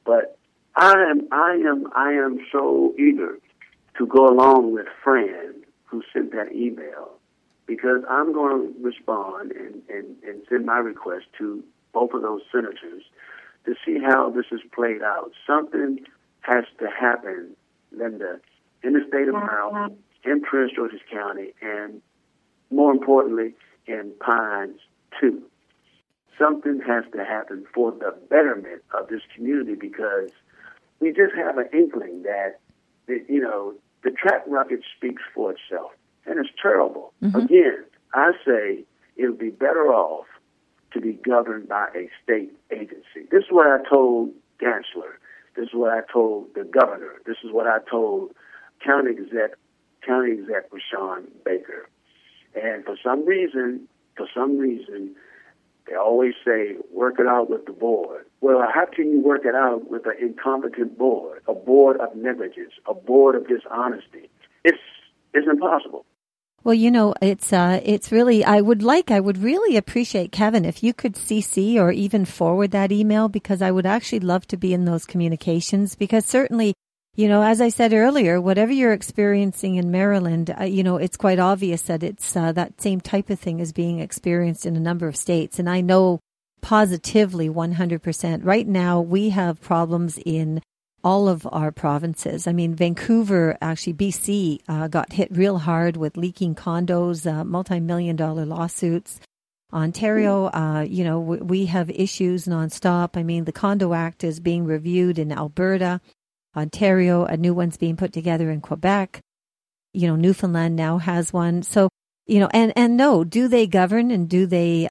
But 0.05 0.39
I 0.77 0.93
am, 1.11 1.29
I 1.31 1.53
am, 1.67 1.87
I 1.95 2.13
am 2.13 2.41
so 2.51 2.95
eager 2.99 3.39
to 3.99 4.07
go 4.07 4.27
along 4.27 4.73
with 4.73 4.87
Fran 5.03 5.55
who 5.85 6.03
sent 6.13 6.33
that 6.33 6.53
email 6.53 7.13
because 7.67 8.03
I'm 8.11 8.33
going 8.33 8.75
to 8.75 8.75
respond 8.83 9.53
and, 9.53 9.83
and, 9.89 10.17
and 10.25 10.43
send 10.49 10.67
my 10.67 10.79
request 10.79 11.27
to 11.39 11.63
both 11.93 12.13
of 12.13 12.23
those 12.23 12.43
senators 12.51 13.05
to 13.67 13.75
see 13.87 13.99
how 14.03 14.31
this 14.31 14.47
is 14.51 14.61
played 14.75 15.03
out. 15.03 15.31
Something 15.47 16.01
has 16.41 16.65
to 16.81 16.89
happen, 16.89 17.57
Linda, 17.93 18.41
in 18.83 18.93
the 18.95 19.05
state 19.09 19.29
of 19.29 19.35
Maryland, 19.35 19.97
in 20.25 20.43
Prince 20.43 20.73
George's 20.75 21.01
County, 21.11 21.55
and 21.63 22.03
more 22.71 22.93
importantly, 22.93 23.55
in 23.87 24.13
Pines, 24.21 24.81
too. 25.21 25.43
Something 26.39 26.81
has 26.87 27.05
to 27.15 27.25
happen 27.25 27.65
for 27.73 27.93
the 27.93 28.15
betterment 28.29 28.83
of 28.93 29.09
this 29.09 29.23
community 29.35 29.75
because 29.75 30.31
we 31.01 31.09
just 31.13 31.35
have 31.35 31.59
an 31.59 31.69
inkling 31.73 32.23
that, 32.23 32.61
that 33.07 33.25
you 33.29 33.41
know, 33.41 33.75
the 34.03 34.11
track 34.11 34.43
record 34.47 34.83
speaks 34.97 35.23
for 35.35 35.53
itself, 35.53 35.93
and 36.27 36.39
it's 36.39 36.51
terrible. 36.61 37.13
Mm-hmm. 37.23 37.37
Again, 37.37 37.85
I 38.13 38.33
say 38.45 38.85
it 39.17 39.27
would 39.27 39.39
be 39.39 39.51
better 39.51 39.93
off 39.93 40.27
to 40.93 41.01
be 41.01 41.15
governed 41.15 41.69
by 41.69 41.89
a 41.95 42.09
state 42.23 42.53
agency. 42.71 43.29
This 43.31 43.45
is 43.45 43.51
what 43.51 43.67
I 43.67 43.79
told 43.89 44.31
Gansler. 44.61 45.15
This 45.57 45.69
is 45.69 45.75
what 45.75 45.93
I 45.93 46.01
told 46.13 46.55
the 46.55 46.65
governor. 46.65 47.21
This 47.27 47.37
is 47.45 47.53
what 47.53 47.67
I 47.67 47.79
told 47.91 48.33
county 48.85 49.11
exec, 49.11 49.57
county 50.07 50.33
exec 50.33 50.71
Rushern 50.71 51.25
Baker. 51.45 51.89
And 52.55 52.85
for 52.85 52.97
some 53.03 53.27
reason, 53.27 53.89
for 54.17 54.29
some 54.35 54.59
reason, 54.59 55.15
they 55.87 55.95
always 55.95 56.35
say, 56.45 56.77
work 56.93 57.19
it 57.19 57.27
out 57.27 57.51
with 57.51 57.67
the 57.67 57.73
board. 57.73 58.27
Well, 58.41 58.63
how 58.73 58.87
can 58.87 59.11
you 59.11 59.21
work 59.21 59.43
it 59.45 59.55
out 59.55 59.91
with 59.91 60.07
an 60.07 60.15
incompetent 60.21 60.99
board, 60.99 61.43
a 61.47 61.55
board 61.55 61.99
of 62.01 62.17
negligence, 62.17 62.73
a 62.89 62.95
board 62.95 63.35
of 63.35 63.47
dishonesty? 63.49 64.31
It's, 64.65 64.79
it's 65.35 65.47
impossible. 65.49 66.07
Well, 66.63 66.75
you 66.75 66.91
know, 66.91 67.15
it's 67.21 67.53
uh, 67.53 67.81
it's 67.85 68.11
really. 68.11 68.43
I 68.43 68.63
would 68.63 68.83
like, 68.83 69.11
I 69.11 69.21
would 69.21 69.37
really 69.37 69.77
appreciate 69.77 70.33
Kevin 70.33 70.65
if 70.65 70.83
you 70.83 70.95
could 70.95 71.13
CC 71.13 71.77
or 71.77 71.93
even 71.93 72.25
forward 72.25 72.71
that 72.71 72.91
email 72.91 73.29
because 73.29 73.61
I 73.61 73.71
would 73.71 73.85
actually 73.85 74.21
love 74.21 74.47
to 74.47 74.57
be 74.57 74.73
in 74.73 74.87
those 74.87 75.05
communications 75.05 75.95
because 75.95 76.25
certainly 76.25 76.73
you 77.17 77.29
know, 77.29 77.43
as 77.43 77.61
I 77.61 77.69
said 77.69 77.93
earlier, 77.93 78.41
whatever 78.41 78.73
you're 78.73 78.93
experiencing 78.93 79.77
in 79.77 79.91
Maryland, 79.91 80.55
uh, 80.59 80.65
you 80.65 80.83
know, 80.83 80.97
it's 80.97 81.17
quite 81.17 81.39
obvious 81.39 81.83
that 81.83 82.03
it's 82.03 82.37
uh, 82.37 82.51
that 82.53 82.81
same 82.81 83.01
type 83.01 83.31
of 83.31 83.39
thing 83.39 83.61
is 83.61 83.73
being 83.73 84.01
experienced 84.01 84.67
in 84.67 84.77
a 84.77 84.81
number 84.81 85.07
of 85.07 85.17
states. 85.17 85.59
And 85.59 85.71
I 85.71 85.81
know 85.81 86.19
positively 86.61 87.49
100%. 87.49 88.41
Right 88.43 88.67
now, 88.67 89.01
we 89.01 89.31
have 89.31 89.61
problems 89.61 90.19
in 90.25 90.61
all 91.05 91.29
of 91.29 91.47
our 91.53 91.71
provinces. 91.71 92.47
I 92.47 92.53
mean, 92.53 92.75
Vancouver, 92.75 93.57
actually, 93.61 93.93
BC, 93.93 94.61
uh, 94.67 94.89
got 94.89 95.13
hit 95.13 95.29
real 95.31 95.59
hard 95.59 95.97
with 95.97 96.17
leaking 96.17 96.55
condos, 96.55 97.31
uh, 97.31 97.45
multi 97.45 97.79
million 97.79 98.17
dollar 98.17 98.47
lawsuits. 98.47 99.21
Ontario, 99.73 100.47
uh, 100.47 100.87
you 100.89 101.05
know, 101.05 101.21
we 101.21 101.67
have 101.67 101.91
issues 101.91 102.47
nonstop. 102.47 103.17
I 103.17 103.23
mean, 103.23 103.45
the 103.45 103.53
Condo 103.53 103.93
Act 103.93 104.25
is 104.25 104.41
being 104.41 104.65
reviewed 104.65 105.19
in 105.19 105.33
Alberta. 105.33 106.01
Ontario, 106.57 107.25
a 107.25 107.37
new 107.37 107.55
one's 107.55 107.77
being 107.77 107.97
put 107.97 108.13
together 108.13 108.51
in 108.51 108.61
Quebec. 108.61 109.21
You 109.93 110.09
know, 110.09 110.17
Newfoundland 110.17 110.77
now 110.77 110.99
has 110.99 111.33
one. 111.33 111.63
So, 111.63 111.89
you 112.27 112.41
know, 112.41 112.49
and, 112.53 112.73
and 112.77 112.97
no, 112.97 113.25
do 113.25 113.49
they 113.49 113.67
govern 113.67 114.11
and 114.11 114.29
do 114.29 114.47
they, 114.47 114.89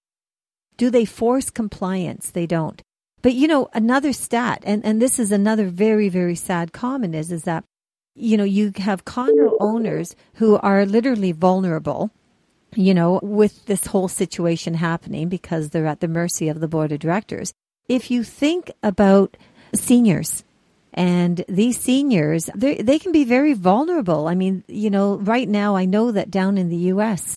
do 0.77 0.89
they 0.89 1.05
force 1.05 1.49
compliance? 1.49 2.31
They 2.31 2.45
don't. 2.45 2.81
But, 3.21 3.33
you 3.33 3.47
know, 3.47 3.69
another 3.73 4.11
stat, 4.11 4.63
and, 4.65 4.83
and 4.85 5.01
this 5.01 5.17
is 5.17 5.31
another 5.31 5.67
very, 5.67 6.09
very 6.09 6.35
sad 6.35 6.73
comment 6.73 7.15
is, 7.15 7.31
is 7.31 7.43
that, 7.43 7.63
you 8.15 8.37
know, 8.37 8.43
you 8.43 8.73
have 8.77 9.05
condo 9.05 9.57
owners 9.59 10.15
who 10.35 10.57
are 10.57 10.85
literally 10.85 11.31
vulnerable, 11.31 12.11
you 12.75 12.93
know, 12.93 13.19
with 13.23 13.65
this 13.65 13.87
whole 13.87 14.07
situation 14.07 14.73
happening 14.73 15.29
because 15.29 15.69
they're 15.69 15.87
at 15.87 16.01
the 16.01 16.07
mercy 16.07 16.49
of 16.49 16.59
the 16.59 16.67
board 16.67 16.91
of 16.91 16.99
directors. 16.99 17.53
If 17.87 18.11
you 18.11 18.23
think 18.23 18.71
about 18.83 19.37
seniors, 19.73 20.43
and 20.93 21.43
these 21.47 21.79
seniors, 21.79 22.49
they 22.55 22.75
they 22.75 22.99
can 22.99 23.11
be 23.11 23.23
very 23.23 23.53
vulnerable. 23.53 24.27
I 24.27 24.35
mean, 24.35 24.63
you 24.67 24.89
know, 24.89 25.17
right 25.17 25.49
now 25.49 25.75
I 25.75 25.85
know 25.85 26.11
that 26.11 26.29
down 26.29 26.57
in 26.57 26.69
the 26.69 26.77
U.S., 26.93 27.35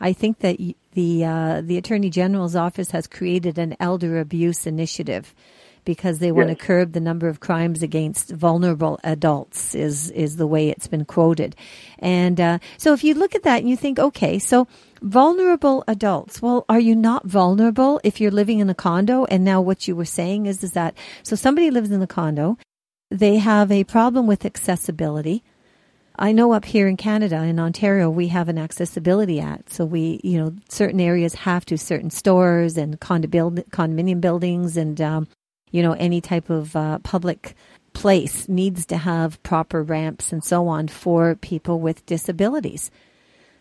I 0.00 0.12
think 0.12 0.40
that 0.40 0.58
the 0.92 1.24
uh, 1.24 1.62
the 1.64 1.78
Attorney 1.78 2.10
General's 2.10 2.56
office 2.56 2.90
has 2.90 3.06
created 3.06 3.58
an 3.58 3.76
elder 3.80 4.20
abuse 4.20 4.66
initiative 4.66 5.34
because 5.84 6.18
they 6.18 6.30
want 6.30 6.48
yes. 6.48 6.58
to 6.58 6.64
curb 6.64 6.92
the 6.92 7.00
number 7.00 7.28
of 7.28 7.40
crimes 7.40 7.82
against 7.82 8.30
vulnerable 8.30 9.00
adults 9.02 9.74
is 9.74 10.10
is 10.10 10.36
the 10.36 10.46
way 10.46 10.68
it's 10.68 10.86
been 10.86 11.04
quoted 11.04 11.56
and 11.98 12.40
uh, 12.40 12.58
so 12.76 12.92
if 12.92 13.02
you 13.02 13.14
look 13.14 13.34
at 13.34 13.42
that 13.42 13.60
and 13.60 13.68
you 13.68 13.76
think 13.76 13.98
okay 13.98 14.38
so 14.38 14.68
vulnerable 15.00 15.82
adults 15.88 16.40
well 16.40 16.64
are 16.68 16.78
you 16.78 16.94
not 16.94 17.26
vulnerable 17.26 18.00
if 18.04 18.20
you're 18.20 18.30
living 18.30 18.60
in 18.60 18.70
a 18.70 18.74
condo 18.74 19.24
and 19.24 19.44
now 19.44 19.60
what 19.60 19.88
you 19.88 19.96
were 19.96 20.04
saying 20.04 20.46
is 20.46 20.62
is 20.62 20.72
that 20.72 20.94
so 21.24 21.34
somebody 21.34 21.70
lives 21.70 21.90
in 21.90 22.00
a 22.00 22.06
condo 22.06 22.56
they 23.12 23.36
have 23.36 23.70
a 23.70 23.84
problem 23.84 24.26
with 24.26 24.44
accessibility. 24.44 25.42
I 26.16 26.32
know 26.32 26.52
up 26.52 26.64
here 26.64 26.88
in 26.88 26.96
Canada, 26.96 27.42
in 27.42 27.58
Ontario, 27.58 28.10
we 28.10 28.28
have 28.28 28.48
an 28.48 28.58
accessibility 28.58 29.40
act. 29.40 29.72
So 29.72 29.84
we, 29.84 30.20
you 30.22 30.38
know, 30.38 30.54
certain 30.68 31.00
areas 31.00 31.34
have 31.34 31.64
to, 31.66 31.78
certain 31.78 32.10
stores 32.10 32.76
and 32.76 33.00
condominium 33.00 34.20
buildings 34.20 34.76
and, 34.76 35.00
um, 35.00 35.28
you 35.70 35.82
know, 35.82 35.92
any 35.92 36.20
type 36.20 36.50
of 36.50 36.76
uh, 36.76 36.98
public 36.98 37.54
place 37.94 38.48
needs 38.48 38.86
to 38.86 38.96
have 38.96 39.42
proper 39.42 39.82
ramps 39.82 40.32
and 40.32 40.44
so 40.44 40.68
on 40.68 40.88
for 40.88 41.34
people 41.34 41.80
with 41.80 42.04
disabilities. 42.06 42.90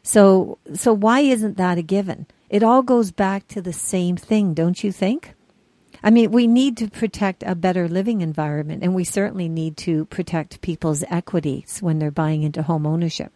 So, 0.04 0.58
so 0.74 0.94
why 0.94 1.22
isn't 1.22 1.58
that 1.58 1.78
a 1.78 1.82
given? 1.84 2.28
It 2.50 2.64
all 2.64 2.82
goes 2.82 3.12
back 3.12 3.48
to 3.50 3.62
the 3.62 3.74
same 3.74 4.18
thing, 4.18 4.54
don't 4.54 4.84
you 4.84 4.92
think? 4.92 5.36
I 6.04 6.10
mean, 6.10 6.32
we 6.32 6.48
need 6.48 6.78
to 6.78 6.90
protect 6.90 7.44
a 7.44 7.54
better 7.54 7.88
living 7.88 8.22
environment, 8.22 8.84
and 8.84 8.96
we 8.96 9.04
certainly 9.04 9.48
need 9.48 9.78
to 9.78 10.06
protect 10.06 10.62
people's 10.62 11.04
equities 11.10 11.80
when 11.80 12.00
they're 12.00 12.10
buying 12.10 12.42
into 12.42 12.64
home 12.64 12.88
ownership. 12.88 13.32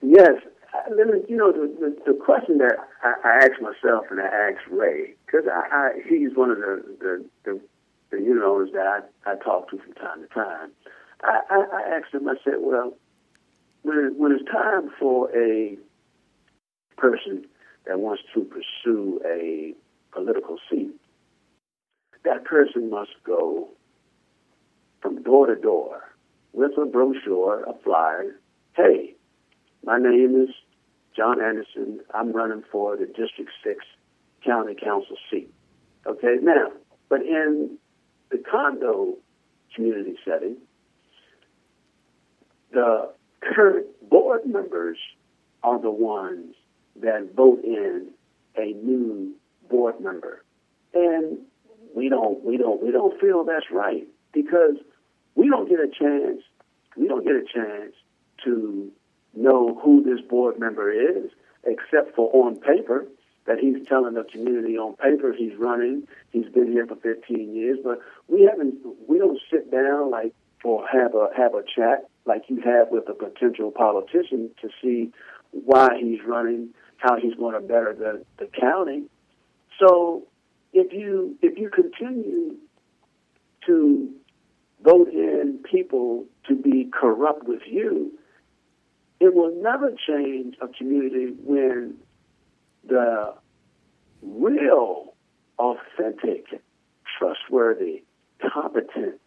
Yes. 0.00 0.32
Uh, 0.74 0.94
you 1.28 1.36
know, 1.36 1.52
the, 1.52 1.68
the, 1.78 2.12
the 2.12 2.18
question 2.18 2.58
that 2.58 2.76
I, 3.02 3.12
I 3.24 3.36
asked 3.44 3.60
myself 3.60 4.06
and 4.10 4.20
I 4.20 4.24
asked 4.24 4.66
Ray, 4.70 5.14
because 5.26 5.44
I, 5.46 5.76
I, 5.76 5.90
he's 6.08 6.34
one 6.34 6.50
of 6.50 6.56
the, 6.56 6.82
the, 7.00 7.24
the, 7.44 7.60
the 8.10 8.16
unit 8.18 8.42
owners 8.42 8.70
that 8.72 8.86
I, 9.26 9.30
I 9.30 9.34
talk 9.36 9.70
to 9.70 9.78
from 9.78 9.92
time 9.94 10.22
to 10.22 10.28
time. 10.28 10.70
I, 11.22 11.40
I, 11.50 11.56
I 11.56 11.96
asked 11.96 12.14
him, 12.14 12.28
I 12.28 12.34
said, 12.42 12.54
well, 12.58 12.94
when, 13.82 14.14
when 14.16 14.32
it's 14.32 14.50
time 14.50 14.90
for 14.98 15.30
a 15.36 15.76
person 16.96 17.44
that 17.86 18.00
wants 18.00 18.22
to 18.32 18.40
pursue 18.44 19.20
a 19.26 19.74
political 20.12 20.56
seat, 20.70 20.94
that 22.24 22.44
person 22.44 22.90
must 22.90 23.10
go 23.24 23.68
from 25.00 25.22
door 25.22 25.46
to 25.46 25.56
door 25.60 26.02
with 26.52 26.72
a 26.78 26.86
brochure, 26.86 27.64
a 27.64 27.74
flyer. 27.82 28.38
Hey, 28.74 29.14
my 29.84 29.98
name 29.98 30.46
is 30.48 30.54
John 31.16 31.42
Anderson. 31.42 32.00
I'm 32.14 32.32
running 32.32 32.62
for 32.70 32.96
the 32.96 33.06
District 33.06 33.50
6 33.64 33.84
County 34.44 34.74
Council 34.74 35.16
seat. 35.30 35.52
Okay, 36.06 36.36
now, 36.40 36.72
but 37.08 37.22
in 37.22 37.78
the 38.30 38.38
condo 38.38 39.16
community 39.74 40.16
setting, 40.24 40.56
the 42.72 43.12
current 43.40 43.86
board 44.08 44.46
members 44.46 44.98
are 45.62 45.80
the 45.80 45.90
ones 45.90 46.54
that 47.00 47.34
vote 47.34 47.62
in 47.64 48.08
a 48.56 48.72
new 48.72 49.34
board 49.70 50.00
member. 50.00 50.44
And 50.94 51.38
we 51.94 52.08
don't 52.08 52.44
we 52.44 52.56
don't 52.56 52.82
we 52.82 52.90
don't 52.90 53.20
feel 53.20 53.44
that's 53.44 53.70
right 53.70 54.06
because 54.32 54.76
we 55.34 55.48
don't 55.48 55.68
get 55.68 55.80
a 55.80 55.88
chance 55.88 56.42
we 56.96 57.08
don't 57.08 57.24
get 57.24 57.34
a 57.34 57.44
chance 57.44 57.94
to 58.44 58.90
know 59.34 59.80
who 59.82 60.02
this 60.02 60.20
board 60.28 60.58
member 60.58 60.90
is 60.90 61.30
except 61.64 62.14
for 62.14 62.30
on 62.34 62.56
paper 62.56 63.06
that 63.46 63.58
he's 63.58 63.86
telling 63.88 64.14
the 64.14 64.24
community 64.24 64.76
on 64.78 64.94
paper 64.96 65.32
he's 65.36 65.56
running. 65.58 66.06
He's 66.30 66.48
been 66.48 66.70
here 66.70 66.86
for 66.86 66.96
15 66.96 67.54
years, 67.54 67.78
but 67.82 67.98
we 68.28 68.42
haven't. 68.42 68.74
We 69.08 69.18
don't 69.18 69.40
sit 69.50 69.70
down 69.70 70.10
like 70.10 70.32
or 70.64 70.86
have 70.86 71.14
a 71.14 71.28
have 71.36 71.54
a 71.54 71.62
chat 71.62 72.08
like 72.24 72.44
you 72.48 72.60
have 72.60 72.88
with 72.90 73.08
a 73.08 73.14
potential 73.14 73.72
politician 73.72 74.50
to 74.60 74.68
see 74.80 75.10
why 75.50 75.98
he's 76.00 76.20
running, 76.24 76.68
how 76.98 77.18
he's 77.20 77.34
going 77.34 77.54
to 77.54 77.60
better 77.60 77.94
the 77.98 78.24
the 78.38 78.48
county. 78.60 79.04
So 79.80 80.24
if 80.72 80.92
you 80.92 81.36
if 81.42 81.58
you 81.58 81.70
continue 81.70 82.56
to 83.66 84.10
vote 84.82 85.08
in 85.08 85.60
people 85.70 86.24
to 86.48 86.56
be 86.56 86.88
corrupt 86.92 87.44
with 87.44 87.62
you, 87.66 88.12
it 89.20 89.34
will 89.34 89.54
never 89.62 89.92
change 90.08 90.56
a 90.60 90.68
community 90.68 91.32
when 91.44 91.94
the 92.88 93.34
real, 94.22 95.14
authentic, 95.58 96.46
trustworthy, 97.18 98.02
competent, 98.52 99.20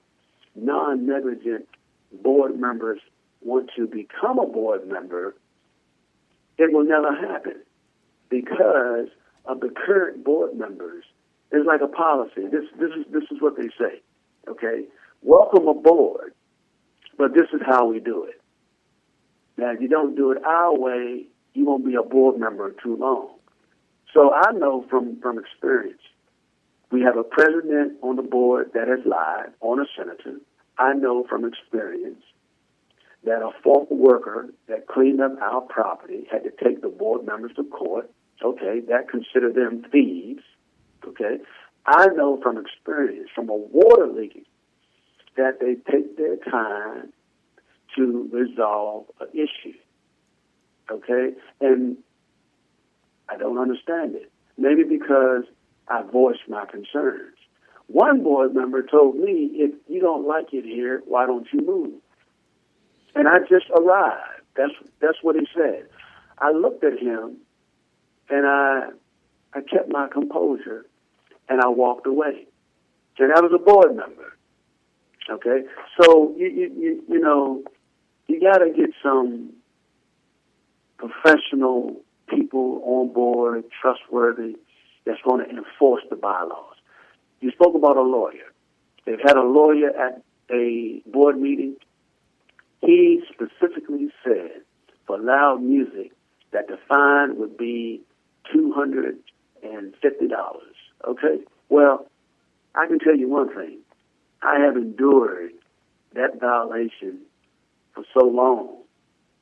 non 0.56 1.06
negligent 1.06 1.68
board 2.12 2.60
members 2.60 3.00
want 3.42 3.70
to 3.76 3.88
become 3.88 4.40
a 4.40 4.48
board 4.48 4.88
member, 4.88 5.36
it 6.58 6.74
will 6.74 6.86
never 6.86 7.16
happen 7.16 7.62
because 8.30 9.08
of 9.46 9.60
the 9.60 9.70
current 9.70 10.24
board 10.24 10.58
members. 10.58 11.04
It's 11.52 11.68
like 11.68 11.82
a 11.82 11.88
policy. 11.88 12.48
This 12.52 12.66
this 12.80 12.92
is 12.92 13.06
this 13.12 13.24
is 13.32 13.42
what 13.42 13.56
they 13.58 13.70
say. 13.80 14.02
Okay? 14.48 14.86
Welcome 15.22 15.68
aboard, 15.68 16.34
but 17.18 17.34
this 17.34 17.48
is 17.54 17.62
how 17.66 17.86
we 17.88 18.00
do 18.00 18.26
it. 18.26 18.42
Now 19.58 19.72
if 19.72 19.82
you 19.82 19.88
don't 19.88 20.16
do 20.16 20.32
it 20.32 20.44
our 20.44 20.78
way, 20.78 21.26
you 21.54 21.66
won't 21.66 21.86
be 21.86 21.96
a 21.96 22.04
board 22.04 22.40
member 22.40 22.76
too 22.84 22.96
long. 22.98 23.30
So 24.14 24.32
I 24.34 24.52
know 24.52 24.86
from, 24.90 25.20
from 25.22 25.38
experience, 25.38 26.02
we 26.92 27.02
have 27.02 27.18
a 27.18 27.24
president 27.24 27.98
on 28.02 28.16
the 28.16 28.22
board 28.22 28.72
that 28.74 28.88
has 28.88 29.00
lied 29.06 29.54
on 29.60 29.80
a 29.80 29.86
senator. 29.98 30.40
I 30.78 30.94
know 30.94 31.26
from 31.28 31.46
experience 31.46 32.24
that 33.26 33.42
a 33.42 33.50
former 33.64 33.88
worker 33.90 34.50
that 34.68 34.88
cleaned 34.88 35.20
up 35.20 35.36
our 35.42 35.62
property 35.62 36.28
had 36.32 36.44
to 36.44 36.52
take 36.64 36.82
the 36.82 36.90
board 36.90 37.26
members 37.26 37.52
to 37.56 37.64
court. 37.64 38.10
Okay, 38.44 38.82
that 38.88 39.10
consider 39.10 39.52
them 39.52 39.84
thieves. 39.92 40.44
Okay, 41.08 41.38
I 41.86 42.08
know 42.08 42.40
from 42.42 42.58
experience 42.58 43.30
from 43.34 43.50
a 43.50 43.56
water 43.56 44.08
leak 44.08 44.46
that 45.38 45.60
they 45.60 45.76
take 45.92 46.18
their 46.18 46.38
time 46.38 47.12
to 47.96 48.30
resolve 48.32 49.06
an 49.20 49.28
issue. 49.34 49.78
Okay, 50.92 51.32
and 51.62 51.98
I 53.30 53.38
don't 53.38 53.58
understand 53.58 54.16
it. 54.16 54.32
Maybe 54.58 54.84
because 54.84 55.44
I 55.88 56.02
voiced 56.04 56.48
my 56.48 56.66
concerns. 56.66 57.36
One 57.88 58.24
board 58.24 58.56
member 58.56 58.82
told 58.82 59.16
me, 59.16 59.52
if 59.54 59.72
you 59.88 60.02
don't 60.02 60.28
like 60.28 60.54
it 60.54 60.66
here, 60.66 61.04
why 61.06 61.26
don't 61.26 61.48
you 61.54 61.62
move? 61.62 61.94
And 63.14 63.28
I 63.28 63.40
just 63.48 63.70
arrived. 63.70 64.42
That's 64.56 64.74
that's 65.02 65.18
what 65.22 65.36
he 65.36 65.48
said. 65.56 65.88
I 66.40 66.52
looked 66.52 66.84
at 66.84 66.98
him 66.98 67.38
and 68.30 68.46
I 68.48 68.90
I 69.54 69.62
kept 69.62 69.90
my 69.90 70.08
composure 70.12 70.86
and 71.50 71.62
I 71.62 71.68
walked 71.68 72.08
away. 72.08 72.48
And 73.18 73.32
I 73.32 73.40
was 73.42 73.52
a 73.54 73.64
board 73.64 73.96
member. 73.96 74.38
Okay? 75.30 75.68
So 76.02 76.34
you 76.38 76.48
you 76.48 76.72
you, 76.78 77.04
you 77.08 77.20
know, 77.20 77.64
you 78.28 78.40
gotta 78.40 78.72
get 78.72 78.90
some 79.02 79.54
professional 80.98 81.96
people 82.28 82.82
on 82.86 83.14
board, 83.14 83.64
trustworthy, 83.82 84.56
that's 85.06 85.22
going 85.22 85.46
to 85.46 85.50
enforce 85.50 86.02
the 86.10 86.16
bylaws. 86.16 86.76
You 87.40 87.52
spoke 87.52 87.76
about 87.76 87.98
a 87.98 88.02
lawyer. 88.02 88.52
They've 89.06 89.20
had 89.24 89.38
a 89.38 89.44
lawyer 89.44 89.90
at 89.90 90.24
a 90.52 91.02
board 91.06 91.40
meeting. 91.40 91.76
He 92.82 93.22
specifically 93.32 94.10
said 94.24 94.62
for 95.06 95.20
loud 95.20 95.62
music 95.62 96.12
that 96.52 96.68
the 96.68 96.78
fine 96.88 97.38
would 97.38 97.58
be 97.58 98.02
$250. 98.56 99.16
Okay? 101.08 101.44
Well, 101.70 102.08
I 102.76 102.88
can 102.88 103.00
tell 103.00 103.16
you 103.16 103.30
one 103.30 103.54
thing. 103.54 103.80
I 104.42 104.60
have 104.60 104.76
endured 104.76 105.52
that 106.14 106.40
violation 106.40 107.20
for 107.94 108.04
so 108.14 108.26
long, 108.26 108.84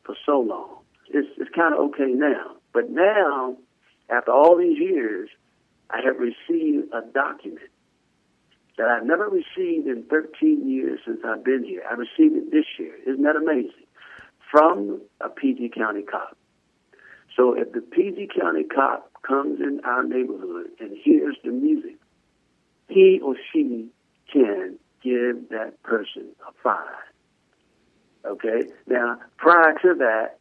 for 0.05 0.15
so 0.25 0.39
long. 0.39 0.77
It's, 1.09 1.27
it's 1.37 1.49
kind 1.53 1.73
of 1.73 1.79
okay 1.91 2.11
now. 2.13 2.55
But 2.73 2.89
now, 2.89 3.57
after 4.09 4.31
all 4.31 4.57
these 4.57 4.79
years, 4.79 5.29
I 5.89 6.01
have 6.03 6.15
received 6.17 6.93
a 6.93 7.01
document 7.13 7.69
that 8.77 8.87
I've 8.87 9.05
never 9.05 9.29
received 9.29 9.87
in 9.87 10.03
13 10.09 10.67
years 10.67 10.99
since 11.05 11.19
I've 11.23 11.43
been 11.43 11.63
here. 11.63 11.83
I 11.89 11.93
received 11.93 12.35
it 12.35 12.51
this 12.51 12.65
year. 12.79 12.95
Isn't 13.05 13.23
that 13.23 13.35
amazing? 13.35 13.85
From 14.51 15.01
a 15.21 15.29
PG 15.29 15.71
County 15.75 16.01
cop. 16.01 16.37
So 17.35 17.53
if 17.53 17.71
the 17.71 17.81
PG 17.81 18.29
County 18.39 18.63
cop 18.63 19.11
comes 19.27 19.59
in 19.59 19.81
our 19.85 20.03
neighborhood 20.03 20.67
and 20.79 20.95
hears 21.03 21.35
the 21.43 21.51
music, 21.51 21.95
he 22.89 23.19
or 23.23 23.35
she 23.51 23.87
can 24.31 24.77
give 25.03 25.49
that 25.49 25.81
person 25.83 26.29
a 26.47 26.51
fine. 26.61 26.77
Okay? 28.25 28.69
Now, 28.87 29.19
prior 29.37 29.73
to 29.81 29.95
that, 29.99 30.37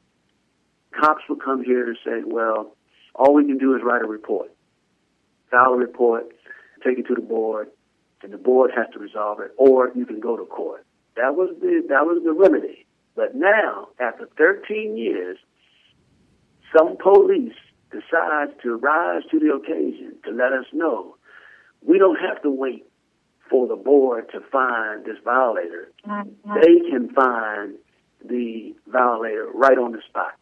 cops 0.98 1.22
will 1.28 1.36
come 1.36 1.64
here 1.64 1.88
and 1.88 1.98
say, 2.04 2.22
well, 2.24 2.76
all 3.14 3.34
we 3.34 3.44
can 3.44 3.58
do 3.58 3.74
is 3.74 3.82
write 3.84 4.02
a 4.02 4.06
report, 4.06 4.50
file 5.50 5.72
a 5.72 5.76
report, 5.76 6.32
take 6.84 6.98
it 6.98 7.06
to 7.08 7.14
the 7.14 7.20
board, 7.20 7.68
and 8.22 8.32
the 8.32 8.38
board 8.38 8.70
has 8.76 8.86
to 8.92 8.98
resolve 8.98 9.40
it, 9.40 9.52
or 9.56 9.90
you 9.94 10.06
can 10.06 10.20
go 10.20 10.36
to 10.36 10.44
court. 10.44 10.84
That 11.16 11.34
was 11.34 11.54
the 11.60 11.84
that 11.88 12.06
was 12.06 12.22
the 12.24 12.32
remedy. 12.32 12.86
But 13.14 13.34
now, 13.34 13.88
after 14.00 14.26
13 14.38 14.96
years, 14.96 15.36
some 16.74 16.96
police 16.96 17.52
decides 17.92 18.52
to 18.62 18.76
rise 18.76 19.22
to 19.30 19.38
the 19.38 19.52
occasion 19.54 20.16
to 20.24 20.30
let 20.30 20.52
us 20.52 20.66
know 20.72 21.16
we 21.84 21.98
don't 21.98 22.18
have 22.20 22.42
to 22.42 22.50
wait 22.50 22.86
for 23.50 23.66
the 23.66 23.76
board 23.76 24.30
to 24.32 24.40
find 24.50 25.04
this 25.04 25.16
violator. 25.24 25.92
Mm-hmm. 26.06 26.54
They 26.54 26.90
can 26.90 27.12
find 27.12 27.74
the 28.24 28.74
violator 28.86 29.48
right 29.52 29.78
on 29.78 29.92
the 29.92 30.00
spot. 30.08 30.32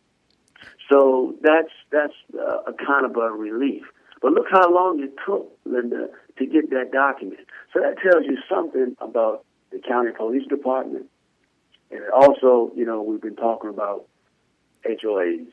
So 0.91 1.35
that's 1.43 1.71
that's 1.91 2.13
uh, 2.35 2.63
a 2.67 2.73
kind 2.73 3.07
of 3.07 3.17
a 3.17 3.31
relief. 3.31 3.83
But 4.21 4.33
look 4.33 4.47
how 4.51 4.73
long 4.73 5.03
it 5.03 5.15
took, 5.25 5.51
Linda, 5.65 6.09
to 6.39 6.47
get 6.47 6.71
that 6.71 6.91
document. 6.93 7.41
So 7.73 7.81
that 7.81 7.97
tells 8.03 8.27
you 8.27 8.37
something 8.49 8.97
about 9.01 9.45
the 9.71 9.79
county 9.79 10.11
police 10.17 10.47
department. 10.47 11.07
And 11.91 12.03
also, 12.13 12.71
you 12.77 12.85
know, 12.85 13.03
we've 13.03 13.21
been 13.21 13.37
talking 13.37 13.71
about 13.71 14.07
HOAs 14.85 15.47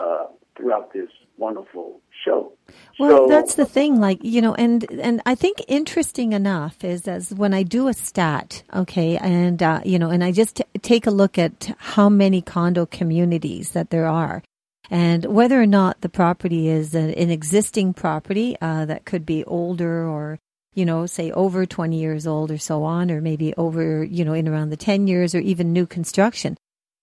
uh, 0.00 0.26
throughout 0.58 0.92
this 0.92 1.08
wonderful 1.38 2.00
show. 2.24 2.52
Well, 2.98 3.28
so, 3.28 3.28
that's 3.28 3.54
the 3.54 3.64
thing, 3.64 4.00
like 4.00 4.18
you 4.22 4.42
know, 4.42 4.54
and 4.54 4.84
and 4.90 5.22
I 5.24 5.34
think 5.34 5.58
interesting 5.68 6.32
enough 6.32 6.84
is 6.84 7.08
as 7.08 7.32
when 7.32 7.54
I 7.54 7.62
do 7.62 7.88
a 7.88 7.94
stat, 7.94 8.62
okay, 8.74 9.16
and 9.16 9.62
uh, 9.62 9.80
you 9.84 9.98
know, 9.98 10.10
and 10.10 10.22
I 10.22 10.32
just 10.32 10.56
t- 10.56 10.64
take 10.82 11.06
a 11.06 11.10
look 11.10 11.38
at 11.38 11.74
how 11.78 12.08
many 12.08 12.42
condo 12.42 12.84
communities 12.84 13.70
that 13.70 13.90
there 13.90 14.06
are, 14.06 14.42
and 14.90 15.24
whether 15.24 15.60
or 15.60 15.66
not 15.66 16.00
the 16.00 16.08
property 16.08 16.68
is 16.68 16.94
an, 16.94 17.10
an 17.10 17.30
existing 17.30 17.94
property 17.94 18.56
uh, 18.60 18.84
that 18.86 19.04
could 19.04 19.24
be 19.24 19.44
older 19.44 20.06
or 20.06 20.38
you 20.74 20.84
know 20.84 21.06
say 21.06 21.30
over 21.32 21.64
20 21.64 21.98
years 21.98 22.26
old 22.26 22.50
or 22.50 22.58
so 22.58 22.82
on 22.82 23.10
or 23.10 23.20
maybe 23.20 23.54
over 23.56 24.04
you 24.04 24.24
know 24.24 24.34
in 24.34 24.48
around 24.48 24.70
the 24.70 24.76
10 24.76 25.06
years 25.06 25.34
or 25.34 25.38
even 25.38 25.72
new 25.72 25.86
construction 25.86 26.56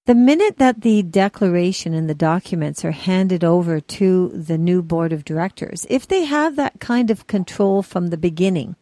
the 0.05 0.15
minute 0.15 0.57
that 0.57 0.81
the 0.81 1.01
declaration 1.01 1.93
and 1.93 2.09
the 2.09 2.15
documents 2.15 2.85
are 2.85 2.91
handed 2.91 3.43
over 3.43 3.79
to 3.79 4.29
the 4.29 4.57
new 4.57 4.81
board 4.81 5.11
of 5.11 5.25
directors 5.25 5.85
if 5.89 6.07
they 6.07 6.25
have 6.25 6.55
that 6.55 6.79
kind 6.79 7.09
of 7.09 7.27
control 7.27 7.81
from 7.81 8.07
the 8.07 8.17
beginning 8.17 8.75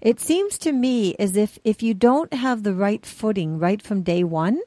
it 0.00 0.18
seems 0.18 0.56
to 0.58 0.72
me 0.72 1.14
as 1.18 1.36
if 1.36 1.58
if 1.64 1.82
you 1.82 1.94
don't 1.94 2.32
have 2.32 2.62
the 2.62 2.74
right 2.74 3.04
footing 3.04 3.58
right 3.58 3.82
from 3.82 4.02
day 4.02 4.24
one 4.24 4.58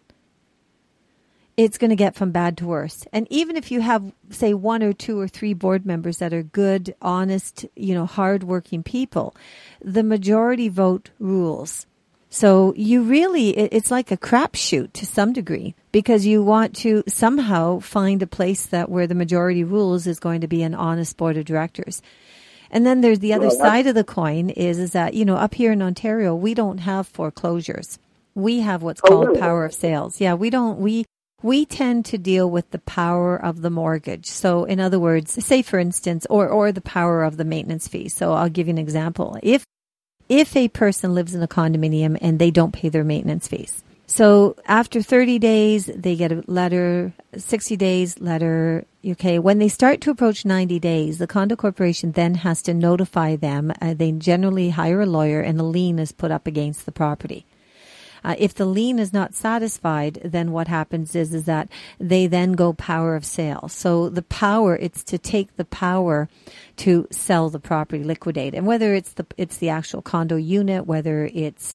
it's 1.56 1.78
going 1.78 1.90
to 1.90 1.96
get 1.96 2.16
from 2.16 2.32
bad 2.32 2.58
to 2.58 2.66
worse. 2.66 3.06
And 3.14 3.28
even 3.30 3.56
if 3.56 3.72
you 3.72 3.82
have, 3.82 4.12
say, 4.30 4.54
one 4.54 4.82
or 4.82 4.94
two 4.94 5.20
or 5.20 5.28
three 5.28 5.54
board 5.54 5.86
members 5.86 6.18
that 6.18 6.34
are 6.34 6.44
good, 6.44 6.96
honest, 7.02 7.66
you 7.76 7.94
know, 7.94 8.06
hardworking 8.06 8.84
people, 8.84 9.36
the 9.80 10.04
majority 10.04 10.68
vote 10.68 11.12
rules. 11.20 11.86
So 12.34 12.74
you 12.76 13.04
really, 13.04 13.50
it's 13.52 13.92
like 13.92 14.10
a 14.10 14.18
crapshoot 14.18 14.92
to 14.94 15.06
some 15.06 15.34
degree 15.34 15.76
because 15.92 16.26
you 16.26 16.42
want 16.42 16.76
to 16.78 17.04
somehow 17.08 17.78
find 17.78 18.24
a 18.24 18.28
place 18.28 18.66
that 18.66 18.90
where 18.90 19.06
the 19.06 19.14
majority 19.14 19.64
rules 19.64 20.08
is 20.08 20.20
going 20.20 20.42
to 20.42 20.48
be 20.48 20.64
an 20.64 20.74
honest 20.74 21.16
board 21.16 21.38
of 21.38 21.46
directors. 21.46 22.02
And 22.72 22.88
then 22.88 23.02
there's 23.02 23.20
the 23.20 23.34
other 23.34 23.50
Well, 23.50 23.58
side 23.58 23.86
of 23.86 23.94
the 23.94 24.04
coin 24.04 24.50
is, 24.50 24.80
is 24.80 24.94
that, 24.94 25.14
you 25.14 25.26
know, 25.26 25.36
up 25.36 25.54
here 25.54 25.72
in 25.72 25.84
Ontario, 25.84 26.34
we 26.34 26.56
don't 26.56 26.80
have 26.80 27.08
foreclosures. 27.08 28.00
We 28.34 28.62
have 28.62 28.82
what's 28.82 29.02
Oh, 29.04 29.10
called 29.10 29.28
really? 29.28 29.40
power 29.40 29.64
of 29.66 29.76
sales. 29.76 30.20
Yeah, 30.20 30.34
we 30.34 30.50
don't, 30.50 30.80
we, 30.80 31.06
we 31.44 31.68
tend 31.68 32.04
to 32.06 32.18
deal 32.18 32.50
with 32.50 32.72
the 32.72 32.80
power 32.80 33.38
of 33.38 33.62
the 33.62 33.70
mortgage. 33.70 34.26
So 34.26 34.64
in 34.64 34.80
other 34.80 35.00
words, 35.00 35.46
say 35.46 35.62
for 35.62 35.78
instance, 35.78 36.26
or, 36.32 36.48
or 36.50 36.72
the 36.72 36.82
power 36.82 37.24
of 37.24 37.38
the 37.38 37.46
maintenance 37.46 37.88
fee. 37.88 38.10
So 38.10 38.34
I'll 38.34 38.50
give 38.50 38.66
you 38.66 38.72
an 38.72 38.80
example. 38.80 39.38
If, 39.44 39.64
if 40.30 40.56
a 40.56 40.68
person 40.70 41.14
lives 41.14 41.36
in 41.36 41.44
a 41.44 41.48
condominium 41.48 42.18
and 42.22 42.40
they 42.40 42.52
don't 42.52 42.74
pay 42.74 42.90
their 42.90 43.04
maintenance 43.04 43.48
fees. 43.48 43.84
So 44.06 44.56
after 44.66 45.02
30 45.02 45.40
days, 45.40 45.86
they 45.88 46.16
get 46.16 46.32
a 46.32 46.44
letter, 46.46 47.14
60 47.36 47.76
days 47.78 48.20
letter. 48.20 48.86
Okay. 49.06 49.40
When 49.40 49.60
they 49.60 49.70
start 49.70 50.02
to 50.02 50.12
approach 50.12 50.46
90 50.46 50.80
days, 50.80 51.18
the 51.18 51.28
condo 51.28 51.56
corporation 51.56 52.12
then 52.12 52.36
has 52.36 52.62
to 52.64 52.74
notify 52.74 53.36
them. 53.36 53.72
Uh, 53.82 53.94
they 53.94 54.12
generally 54.12 54.70
hire 54.70 55.02
a 55.02 55.06
lawyer 55.06 55.42
and 55.42 55.60
a 55.60 55.64
lien 55.64 56.00
is 56.00 56.12
put 56.12 56.32
up 56.32 56.48
against 56.48 56.86
the 56.86 56.92
property. 56.92 57.46
Uh, 58.24 58.36
if 58.38 58.54
the 58.54 58.66
lien 58.66 59.00
is 59.00 59.12
not 59.12 59.34
satisfied, 59.34 60.22
then 60.24 60.52
what 60.52 60.68
happens 60.68 61.16
is 61.16 61.34
is 61.34 61.44
that 61.46 61.70
they 62.00 62.26
then 62.28 62.54
go 62.54 62.74
power 62.74 63.16
of 63.16 63.26
sale. 63.26 63.68
So 63.68 64.10
the 64.10 64.22
power 64.22 64.76
it's 64.76 65.04
to 65.06 65.18
take 65.18 65.56
the 65.58 65.66
power 65.66 66.30
to 66.78 67.08
sell 67.12 67.50
the 67.50 67.60
property, 67.60 68.04
liquidate, 68.04 68.56
and 68.56 68.66
whether 68.66 68.94
it's 68.94 69.14
the 69.14 69.26
it's 69.38 69.58
the 69.58 69.70
actual 69.70 70.02
condo 70.02 70.38
unit, 70.38 70.86
whether 70.86 71.30
it's 71.34 71.74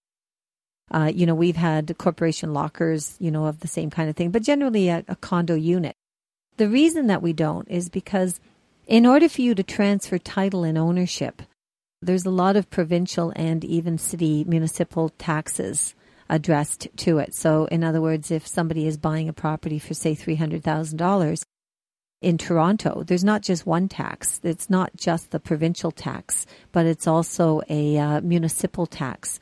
uh, 0.90 1.10
you 1.14 1.26
know 1.26 1.34
we've 1.34 1.56
had 1.56 1.96
corporation 1.98 2.54
lockers, 2.54 3.16
you 3.18 3.30
know 3.30 3.46
of 3.46 3.60
the 3.60 3.68
same 3.68 3.90
kind 3.90 4.08
of 4.08 4.16
thing, 4.16 4.30
but 4.30 4.42
generally 4.42 4.88
a, 4.88 5.04
a 5.08 5.16
condo 5.16 5.54
unit. 5.54 5.94
The 6.56 6.68
reason 6.68 7.06
that 7.08 7.22
we 7.22 7.32
don't 7.32 7.68
is 7.68 7.88
because 7.88 8.40
in 8.86 9.04
order 9.04 9.28
for 9.28 9.42
you 9.42 9.54
to 9.54 9.62
transfer 9.62 10.18
title 10.18 10.64
and 10.64 10.78
ownership, 10.78 11.42
there's 12.00 12.24
a 12.24 12.30
lot 12.30 12.56
of 12.56 12.70
provincial 12.70 13.32
and 13.36 13.64
even 13.64 13.98
city 13.98 14.44
municipal 14.44 15.10
taxes 15.10 15.94
addressed 16.28 16.88
to 16.96 17.18
it. 17.18 17.34
So, 17.34 17.66
in 17.66 17.84
other 17.84 18.00
words, 18.00 18.30
if 18.30 18.46
somebody 18.46 18.86
is 18.86 18.96
buying 18.96 19.28
a 19.28 19.32
property 19.32 19.78
for, 19.78 19.94
say, 19.94 20.14
$300,000 20.14 21.42
in 22.20 22.38
Toronto, 22.38 23.04
there's 23.04 23.24
not 23.24 23.42
just 23.42 23.66
one 23.66 23.88
tax. 23.88 24.40
It's 24.42 24.68
not 24.68 24.96
just 24.96 25.30
the 25.30 25.40
provincial 25.40 25.90
tax, 25.90 26.46
but 26.72 26.86
it's 26.86 27.06
also 27.06 27.62
a 27.68 27.96
uh, 27.96 28.20
municipal 28.20 28.86
tax. 28.86 29.38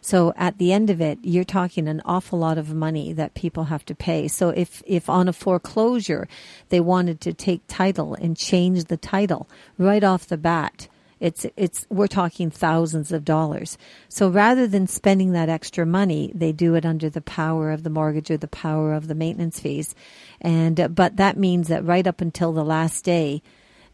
So 0.00 0.32
at 0.36 0.58
the 0.58 0.72
end 0.72 0.90
of 0.90 1.00
it, 1.00 1.18
you're 1.22 1.44
talking 1.44 1.86
an 1.86 2.00
awful 2.04 2.38
lot 2.38 2.56
of 2.56 2.72
money 2.72 3.12
that 3.12 3.34
people 3.34 3.64
have 3.64 3.84
to 3.86 3.94
pay. 3.94 4.28
So 4.28 4.48
if, 4.48 4.82
if 4.86 5.10
on 5.10 5.28
a 5.28 5.32
foreclosure, 5.32 6.26
they 6.70 6.80
wanted 6.80 7.20
to 7.22 7.34
take 7.34 7.62
title 7.66 8.14
and 8.14 8.36
change 8.36 8.84
the 8.84 8.96
title 8.96 9.48
right 9.76 10.02
off 10.02 10.26
the 10.26 10.38
bat, 10.38 10.88
it's, 11.20 11.46
it's, 11.56 11.86
we're 11.90 12.06
talking 12.06 12.50
thousands 12.50 13.12
of 13.12 13.24
dollars. 13.24 13.76
So 14.08 14.28
rather 14.28 14.66
than 14.66 14.86
spending 14.86 15.32
that 15.32 15.50
extra 15.50 15.84
money, 15.84 16.32
they 16.34 16.52
do 16.52 16.74
it 16.74 16.86
under 16.86 17.10
the 17.10 17.20
power 17.20 17.70
of 17.70 17.82
the 17.82 17.90
mortgage 17.90 18.30
or 18.30 18.38
the 18.38 18.48
power 18.48 18.94
of 18.94 19.06
the 19.06 19.14
maintenance 19.14 19.60
fees. 19.60 19.94
And, 20.40 20.80
uh, 20.80 20.88
but 20.88 21.16
that 21.16 21.36
means 21.36 21.68
that 21.68 21.84
right 21.84 22.06
up 22.06 22.20
until 22.20 22.52
the 22.52 22.64
last 22.64 23.04
day, 23.04 23.42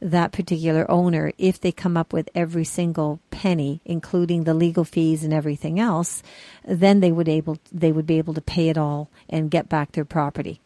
that 0.00 0.32
particular 0.32 0.88
owner, 0.90 1.32
if 1.38 1.60
they 1.60 1.72
come 1.72 1.96
up 1.96 2.12
with 2.12 2.28
every 2.34 2.64
single 2.64 3.18
penny, 3.30 3.80
including 3.84 4.44
the 4.44 4.54
legal 4.54 4.84
fees 4.84 5.24
and 5.24 5.32
everything 5.32 5.80
else, 5.80 6.22
then 6.64 7.00
they 7.00 7.10
would 7.10 7.28
able 7.28 7.58
they 7.72 7.92
would 7.92 8.06
be 8.06 8.18
able 8.18 8.34
to 8.34 8.40
pay 8.40 8.68
it 8.68 8.76
all 8.76 9.08
and 9.28 9.50
get 9.50 9.68
back 9.68 9.92
their 9.92 10.04
property. 10.04 10.60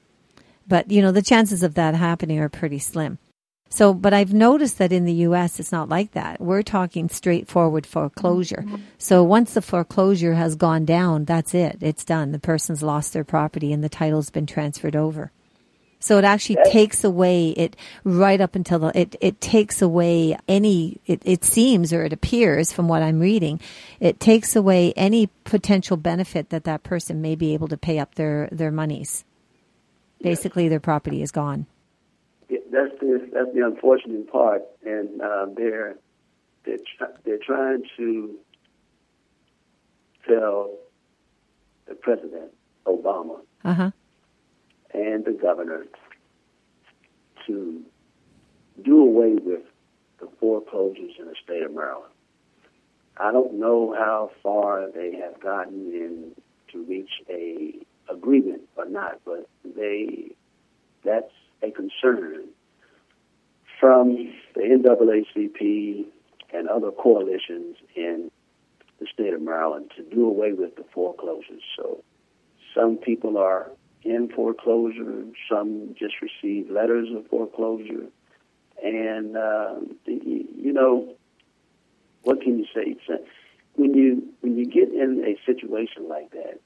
But 0.67 0.91
you 0.91 1.01
know 1.01 1.13
the 1.13 1.23
chances 1.23 1.63
of 1.63 1.75
that 1.75 1.95
happening 1.95 2.41
are 2.41 2.49
pretty 2.49 2.81
slim. 2.81 3.19
So, 3.73 3.95
but 3.95 4.13
I've 4.13 4.35
noticed 4.35 4.79
that 4.79 4.93
in 4.93 5.05
the 5.05 5.15
U.S. 5.15 5.61
it's 5.61 5.71
not 5.71 5.89
like 5.89 6.13
that. 6.13 6.41
We're 6.41 6.63
talking 6.63 7.09
straightforward 7.09 7.87
foreclosure. 7.87 8.65
Mm-hmm. 8.67 8.83
So 8.99 9.23
once 9.23 9.55
the 9.55 9.63
foreclosure 9.63 10.35
has 10.35 10.57
gone 10.57 10.85
down, 10.85 11.25
that's 11.25 11.55
it. 11.55 11.79
It's 11.81 12.05
done. 12.05 12.33
The 12.33 12.41
person's 12.41 12.83
lost 12.83 13.13
their 13.13 13.23
property 13.23 13.73
and 13.73 13.83
the 13.83 13.89
title's 13.89 14.29
been 14.29 14.47
transferred 14.47 14.97
over. 14.97 15.31
So 16.01 16.17
it 16.17 16.25
actually 16.25 16.57
takes 16.65 17.05
away 17.05 17.51
it 17.51 17.77
right 18.05 18.41
up 18.41 18.57
until 18.57 18.79
the, 18.79 18.99
it, 18.99 19.17
it 19.21 19.41
takes 19.41 19.83
away 19.83 20.37
any, 20.49 20.99
it, 21.07 21.21
it 21.27 21.45
seems 21.45 21.93
or 21.93 22.03
it 22.05 22.13
appears 22.13 22.73
from 22.73 22.89
what 22.89 23.03
I'm 23.03 23.21
reading, 23.21 23.61
it 24.01 24.19
takes 24.19 24.57
away 24.57 24.95
any 24.97 25.29
potential 25.45 25.99
benefit 25.99 26.49
that 26.51 26.65
that 26.65 26.83
person 26.83 27.21
may 27.21 27.37
be 27.37 27.53
able 27.53 27.69
to 27.69 27.77
pay 27.77 27.99
up 27.99 28.15
their, 28.15 28.49
their 28.51 28.71
monies. 28.71 29.25
Basically, 30.23 30.69
their 30.69 30.81
property 30.81 31.23
is 31.23 31.31
gone. 31.31 31.67
That's 32.71 32.93
the 33.01 33.29
that's 33.33 33.53
the 33.55 33.65
unfortunate 33.67 34.31
part, 34.31 34.63
and 34.85 35.21
uh, 35.21 35.47
they're 35.57 35.97
they're 36.65 36.79
tr- 36.79 37.17
they're 37.25 37.39
trying 37.45 37.83
to 37.97 38.37
tell 40.29 40.77
the 41.89 41.95
president 41.95 42.53
Obama 42.87 43.41
Uh 43.65 43.75
huh. 43.75 43.91
and 44.95 45.25
the 45.25 45.33
governor 45.33 45.87
to 47.47 47.83
do 48.83 49.01
away 49.01 49.35
with 49.35 49.63
the 50.21 50.29
foreclosures 50.39 51.13
in 51.19 51.27
the 51.27 51.35
state 51.43 51.63
of 51.63 51.75
Maryland. 51.75 52.13
I 53.17 53.33
don't 53.33 53.55
know 53.59 53.95
how 53.99 54.31
far 54.43 54.91
they 54.91 55.17
have 55.17 55.41
gotten 55.41 55.93
in 55.93 56.33
to 56.73 56.85
reach 56.85 57.11
a 57.29 57.75
agreement 58.13 58.63
or 58.77 58.87
not, 58.89 59.21
but 59.25 59.49
they 59.65 60.31
that's 61.05 61.33
a 61.63 61.71
concern 61.71 62.45
from 63.81 64.33
the 64.55 64.61
NAACP 64.61 66.05
and 66.53 66.69
other 66.69 66.91
coalitions 66.91 67.77
in 67.97 68.31
the 69.01 69.07
state 69.13 69.33
of 69.33 69.41
Maryland 69.41 69.91
to 69.97 70.03
do 70.03 70.29
away 70.29 70.53
with 70.53 70.77
the 70.77 70.85
foreclosures. 70.93 71.63
So 71.77 72.05
some 72.75 72.99
people 72.99 73.39
are 73.39 73.71
in 74.03 74.29
foreclosure, 74.29 75.25
some 75.51 75.95
just 75.99 76.15
receive 76.21 76.71
letters 76.71 77.09
of 77.15 77.27
foreclosure, 77.29 78.07
and 78.83 79.37
uh, 79.37 79.77
you 80.07 80.73
know 80.73 81.15
what 82.23 82.41
can 82.43 82.59
you 82.59 82.67
say? 82.75 82.97
When 83.77 83.95
you 83.95 84.23
when 84.41 84.57
you 84.57 84.67
get 84.67 84.91
in 84.91 85.25
a 85.25 85.37
situation 85.47 86.09
like 86.09 86.31
that, 86.33 86.61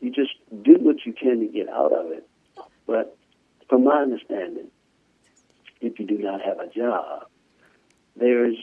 you 0.00 0.10
just 0.10 0.32
do 0.62 0.76
what 0.80 1.04
you 1.04 1.12
can 1.12 1.40
to 1.40 1.46
get 1.46 1.68
out 1.68 1.92
of 1.92 2.12
it. 2.12 2.26
But 2.86 3.16
from 3.68 3.84
my 3.84 4.02
understanding, 4.02 4.68
if 5.82 5.98
you 5.98 6.06
do 6.06 6.18
not 6.18 6.40
have 6.40 6.58
a 6.60 6.68
job, 6.68 7.26
there's 8.16 8.56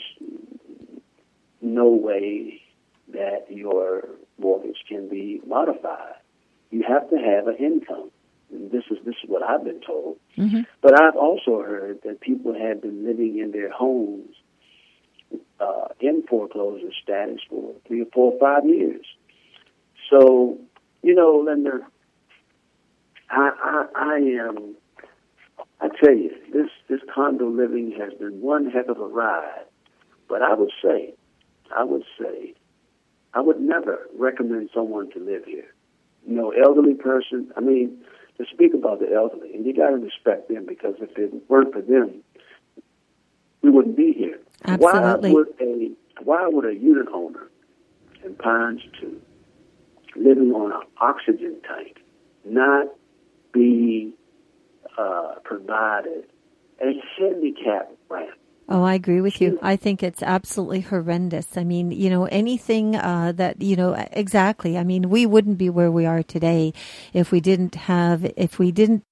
no 1.61 1.89
way 1.89 2.61
that 3.13 3.45
your 3.49 4.05
mortgage 4.37 4.77
can 4.87 5.09
be 5.09 5.41
modified. 5.45 6.15
You 6.71 6.83
have 6.87 7.09
to 7.09 7.17
have 7.17 7.47
an 7.47 7.55
income. 7.55 8.11
And 8.51 8.71
this 8.71 8.83
is 8.89 8.97
this 9.05 9.15
is 9.23 9.29
what 9.29 9.43
I've 9.43 9.63
been 9.63 9.81
told. 9.81 10.17
Mm-hmm. 10.37 10.61
But 10.81 10.99
I've 10.99 11.15
also 11.15 11.61
heard 11.61 11.99
that 12.03 12.21
people 12.21 12.53
have 12.53 12.81
been 12.81 13.05
living 13.05 13.37
in 13.37 13.51
their 13.51 13.71
homes 13.71 14.35
uh, 15.59 15.89
in 15.99 16.23
foreclosure 16.27 16.91
status 17.03 17.41
for 17.49 17.73
three 17.87 18.01
or 18.01 18.07
four 18.13 18.33
or 18.33 18.39
five 18.39 18.67
years. 18.67 19.05
So, 20.09 20.57
you 21.03 21.13
know, 21.13 21.43
Linda, 21.45 21.81
I, 23.29 23.51
I, 23.63 23.85
I 23.95 24.15
am. 24.47 24.75
I 25.81 25.87
tell 26.03 26.15
you, 26.15 26.31
this 26.53 26.69
this 26.89 26.99
condo 27.13 27.49
living 27.49 27.93
has 27.99 28.13
been 28.13 28.41
one 28.41 28.69
heck 28.69 28.87
of 28.87 28.99
a 28.99 29.07
ride. 29.07 29.65
But 30.27 30.41
I 30.41 30.53
would 30.53 30.71
say, 30.83 31.13
I 31.75 31.83
would 31.83 32.03
say, 32.19 32.53
I 33.33 33.41
would 33.41 33.59
never 33.59 34.07
recommend 34.17 34.69
someone 34.73 35.09
to 35.11 35.19
live 35.19 35.45
here. 35.45 35.73
You 36.27 36.35
know, 36.35 36.51
elderly 36.51 36.93
person. 36.93 37.51
I 37.55 37.61
mean, 37.61 37.97
to 38.37 38.45
speak 38.51 38.73
about 38.73 38.99
the 38.99 39.13
elderly, 39.13 39.53
and 39.53 39.65
you 39.65 39.73
got 39.73 39.89
to 39.89 39.97
respect 39.97 40.49
them 40.49 40.65
because 40.67 40.95
if 40.99 41.17
it 41.17 41.33
weren't 41.49 41.73
for 41.73 41.81
them, 41.81 42.23
we 43.61 43.69
wouldn't 43.69 43.97
be 43.97 44.13
here. 44.13 44.39
Absolutely. 44.65 45.31
Why 45.31 45.33
would 45.33 45.47
a 45.61 45.91
why 46.23 46.47
would 46.47 46.65
a 46.65 46.75
unit 46.75 47.07
owner 47.13 47.49
in 48.23 48.35
Pines 48.35 48.81
Two 48.99 49.21
living 50.15 50.51
on 50.51 50.71
an 50.71 50.87
oxygen 50.99 51.57
tank 51.67 51.97
not 52.43 52.87
be 53.53 54.13
uh, 54.99 55.35
provided 55.43 56.25
a 56.81 56.91
handicap 57.17 57.91
ramp? 58.09 58.37
Oh, 58.71 58.83
I 58.83 58.93
agree 58.93 59.19
with 59.19 59.41
you. 59.41 59.57
I 59.63 59.75
think 59.77 60.03
it's 60.03 60.21
absolutely 60.21 60.81
horrendous. 60.81 61.57
I 61.57 61.63
mean, 61.63 61.89
you 61.89 62.09
know, 62.11 62.25
anything 62.25 62.95
uh, 62.95 63.31
that 63.35 63.63
you 63.63 63.75
know 63.75 63.93
exactly. 64.11 64.77
I 64.77 64.83
mean, 64.83 65.09
we 65.09 65.25
wouldn't 65.25 65.57
be 65.57 65.71
where 65.71 65.91
we 65.91 66.05
are 66.05 66.21
today 66.21 66.73
if 67.11 67.31
we 67.31 67.39
didn't 67.39 67.73
have 67.75 68.31
if 68.37 68.59
we 68.59 68.71
didn't 68.71 69.03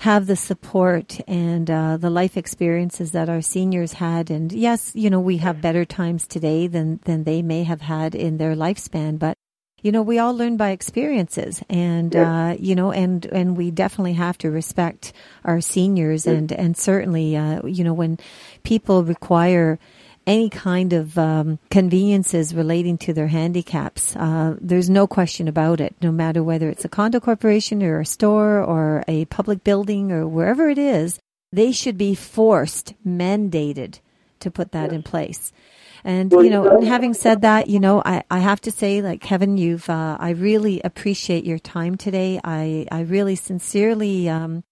have 0.00 0.26
the 0.26 0.36
support 0.36 1.20
and 1.28 1.70
uh, 1.70 1.98
the 1.98 2.10
life 2.10 2.36
experiences 2.36 3.12
that 3.12 3.28
our 3.28 3.42
seniors 3.42 3.94
had. 3.94 4.30
And 4.30 4.50
yes, 4.52 4.92
you 4.94 5.10
know, 5.10 5.20
we 5.20 5.36
have 5.36 5.60
better 5.60 5.84
times 5.84 6.26
today 6.26 6.66
than 6.66 7.00
than 7.04 7.24
they 7.24 7.42
may 7.42 7.64
have 7.64 7.82
had 7.82 8.14
in 8.14 8.38
their 8.38 8.56
lifespan, 8.56 9.18
but 9.18 9.36
you 9.84 9.92
know, 9.92 10.00
we 10.00 10.18
all 10.18 10.34
learn 10.34 10.56
by 10.56 10.70
experiences, 10.70 11.62
and 11.68 12.16
uh, 12.16 12.56
you 12.58 12.74
know, 12.74 12.90
and 12.90 13.26
and 13.26 13.54
we 13.54 13.70
definitely 13.70 14.14
have 14.14 14.38
to 14.38 14.50
respect 14.50 15.12
our 15.44 15.60
seniors, 15.60 16.26
and 16.26 16.50
and 16.52 16.74
certainly, 16.74 17.36
uh, 17.36 17.60
you 17.66 17.84
know, 17.84 17.92
when 17.92 18.18
people 18.62 19.04
require 19.04 19.78
any 20.26 20.48
kind 20.48 20.94
of 20.94 21.18
um, 21.18 21.58
conveniences 21.70 22.54
relating 22.54 22.96
to 22.96 23.12
their 23.12 23.26
handicaps, 23.26 24.16
uh, 24.16 24.56
there's 24.58 24.88
no 24.88 25.06
question 25.06 25.48
about 25.48 25.82
it. 25.82 25.94
No 26.00 26.10
matter 26.10 26.42
whether 26.42 26.70
it's 26.70 26.86
a 26.86 26.88
condo 26.88 27.20
corporation 27.20 27.82
or 27.82 28.00
a 28.00 28.06
store 28.06 28.64
or 28.64 29.04
a 29.06 29.26
public 29.26 29.64
building 29.64 30.10
or 30.10 30.26
wherever 30.26 30.70
it 30.70 30.78
is, 30.78 31.20
they 31.52 31.72
should 31.72 31.98
be 31.98 32.14
forced, 32.14 32.94
mandated 33.06 33.98
to 34.40 34.50
put 34.50 34.72
that 34.72 34.94
in 34.94 35.02
place. 35.02 35.52
And 36.04 36.30
you 36.32 36.50
know, 36.50 36.82
having 36.82 37.14
said 37.14 37.40
that, 37.42 37.68
you 37.68 37.80
know, 37.80 38.02
I, 38.04 38.22
I 38.30 38.38
have 38.40 38.60
to 38.62 38.70
say, 38.70 39.00
like 39.00 39.22
Kevin, 39.22 39.56
you've 39.56 39.88
uh, 39.88 40.18
I 40.20 40.30
really 40.30 40.82
appreciate 40.82 41.44
your 41.46 41.58
time 41.58 41.96
today. 41.96 42.38
I 42.44 42.86
I 42.92 43.00
really 43.00 43.36
sincerely 43.36 44.28
um, 44.28 44.64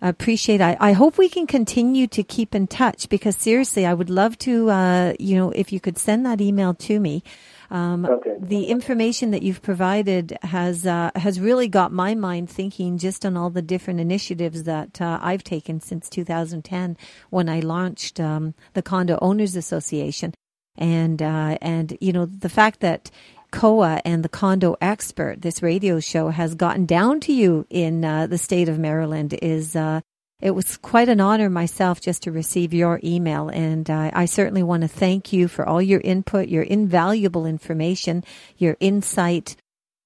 appreciate. 0.00 0.60
I 0.60 0.76
I 0.78 0.92
hope 0.92 1.18
we 1.18 1.28
can 1.28 1.48
continue 1.48 2.06
to 2.06 2.22
keep 2.22 2.54
in 2.54 2.68
touch 2.68 3.08
because 3.08 3.36
seriously, 3.36 3.86
I 3.86 3.92
would 3.92 4.08
love 4.08 4.38
to. 4.38 4.70
Uh, 4.70 5.14
you 5.18 5.36
know, 5.36 5.50
if 5.50 5.72
you 5.72 5.80
could 5.80 5.98
send 5.98 6.24
that 6.26 6.40
email 6.40 6.74
to 6.74 7.00
me. 7.00 7.24
Um, 7.70 8.06
Okay. 8.06 8.28
The 8.40 8.66
information 8.66 9.32
that 9.32 9.42
you've 9.42 9.62
provided 9.62 10.38
has 10.42 10.86
uh, 10.86 11.10
has 11.16 11.40
really 11.40 11.68
got 11.68 11.92
my 11.92 12.14
mind 12.14 12.48
thinking 12.48 12.98
just 12.98 13.26
on 13.26 13.36
all 13.36 13.50
the 13.50 13.62
different 13.62 14.00
initiatives 14.00 14.62
that 14.62 15.00
uh, 15.00 15.18
I've 15.20 15.42
taken 15.42 15.80
since 15.80 16.08
2010 16.08 16.96
when 17.30 17.48
I 17.48 17.60
launched 17.60 18.20
um, 18.20 18.54
the 18.74 18.82
Condo 18.82 19.18
Owners 19.20 19.56
Association, 19.56 20.34
and 20.78 21.20
uh, 21.20 21.58
and 21.60 21.98
you 22.00 22.12
know 22.12 22.24
the 22.24 22.48
fact 22.48 22.80
that 22.80 23.10
COA 23.50 24.00
and 24.04 24.22
the 24.22 24.28
Condo 24.28 24.76
Expert, 24.80 25.42
this 25.42 25.62
radio 25.62 26.00
show, 26.00 26.28
has 26.28 26.54
gotten 26.54 26.86
down 26.86 27.20
to 27.20 27.32
you 27.32 27.66
in 27.68 28.04
uh, 28.04 28.26
the 28.26 28.38
state 28.38 28.68
of 28.68 28.78
Maryland 28.78 29.34
is. 29.42 29.76
Uh, 29.76 30.00
it 30.40 30.52
was 30.52 30.76
quite 30.76 31.08
an 31.08 31.20
honor 31.20 31.50
myself 31.50 32.00
just 32.00 32.22
to 32.22 32.30
receive 32.30 32.72
your 32.72 33.00
email, 33.02 33.48
and 33.48 33.90
uh, 33.90 34.12
I 34.14 34.26
certainly 34.26 34.62
want 34.62 34.82
to 34.82 34.88
thank 34.88 35.32
you 35.32 35.48
for 35.48 35.68
all 35.68 35.82
your 35.82 36.00
input, 36.00 36.46
your 36.46 36.62
invaluable 36.62 37.44
information, 37.44 38.22
your 38.56 38.76
insight, 38.78 39.56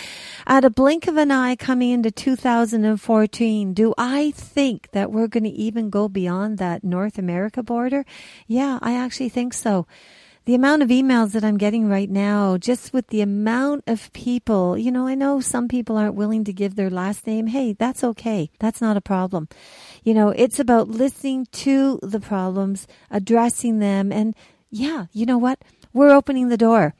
at 0.46 0.66
a 0.66 0.70
blink 0.70 1.08
of 1.08 1.16
an 1.16 1.32
eye 1.32 1.56
coming 1.56 1.92
into 1.92 2.12
2014, 2.12 3.74
do 3.74 3.94
I 3.98 4.32
think 4.32 4.92
that 4.92 5.12
we're 5.12 5.28
going 5.28 5.46
to 5.46 5.50
even 5.50 5.90
go 5.90 6.08
beyond 6.08 6.58
that 6.58 6.84
North 6.84 7.18
America 7.18 7.64
border? 7.64 8.06
Yeah, 8.48 8.80
I 8.82 8.96
actually 8.96 9.30
think 9.30 9.54
so 9.54 9.88
the 10.46 10.56
amount 10.56 10.84
of 10.84 10.90
emails 10.90 11.32
that 11.32 11.44
I'm 11.44 11.58
getting 11.58 11.90
right 11.90 12.10
now, 12.10 12.58
just 12.58 12.94
with 12.94 13.08
the 13.08 13.22
amount 13.22 13.84
of 13.88 14.14
people, 14.14 14.78
you 14.78 14.92
know, 14.92 15.08
I 15.08 15.16
know 15.16 15.42
some 15.42 15.68
people 15.68 15.98
aren't 15.98 16.16
willing 16.16 16.44
to 16.44 16.54
give 16.54 16.76
their 16.76 16.92
last 16.92 17.26
name. 17.26 17.48
Hey, 17.48 17.74
that's 17.74 18.04
okay. 18.04 18.52
That's 18.60 18.80
not 18.80 18.96
a 18.96 19.02
problem. 19.02 19.50
You 20.04 20.14
know, 20.14 20.30
it's 20.30 20.60
about 20.60 20.88
listening 20.88 21.48
to 21.52 22.00
the 22.04 22.20
problems, 22.20 22.86
addressing 23.10 23.80
them. 23.80 24.12
And 24.12 24.36
yeah, 24.70 25.08
you 25.12 25.26
know 25.26 25.40
what? 25.40 25.64
We're 25.94 26.14
opening 26.14 26.50
the 26.50 26.58
door. 26.58 26.94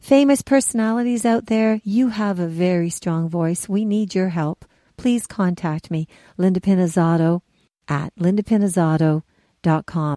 Famous 0.00 0.42
personalities 0.42 1.24
out 1.24 1.46
there, 1.46 1.80
you 1.84 2.08
have 2.08 2.40
a 2.40 2.46
very 2.46 2.90
strong 2.90 3.28
voice. 3.28 3.68
We 3.68 3.84
need 3.84 4.14
your 4.14 4.30
help. 4.30 4.64
Please 4.96 5.26
contact 5.26 5.90
me, 5.90 6.08
Linda 6.36 6.60
Pinizzotto 6.60 7.42
at 7.88 8.14
lindapinizzotto.com. 8.16 10.16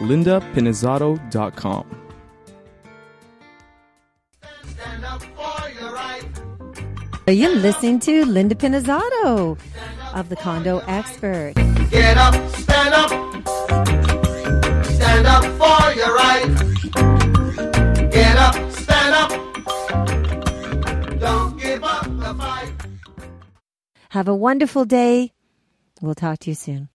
lindapinizzotto.com. 0.00 1.98
Stand 4.66 5.04
up 5.04 5.22
for 5.22 5.70
your 5.80 5.92
right. 5.92 6.24
You're 7.28 7.54
listening 7.56 8.00
to 8.00 8.24
Linda 8.24 8.54
Pinizzotto 8.54 9.58
of 10.14 10.28
the 10.28 10.36
Condo 10.36 10.78
Expert. 10.86 11.54
Get 11.90 12.16
up, 12.16 12.34
stand 12.56 12.94
up. 12.94 13.10
Stand 14.86 15.26
up 15.26 15.44
for 15.44 15.92
your 15.94 16.14
right. 16.14 16.46
Get 18.10 18.36
up, 18.36 18.54
stand 18.72 19.14
up. 19.14 19.30
Don't 21.20 21.58
give 21.60 21.84
up 21.84 22.04
the 22.04 22.34
fight. 22.38 22.72
Have 24.10 24.28
a 24.28 24.34
wonderful 24.34 24.84
day. 24.84 25.32
We'll 26.00 26.14
talk 26.14 26.40
to 26.40 26.50
you 26.50 26.54
soon. 26.54 26.88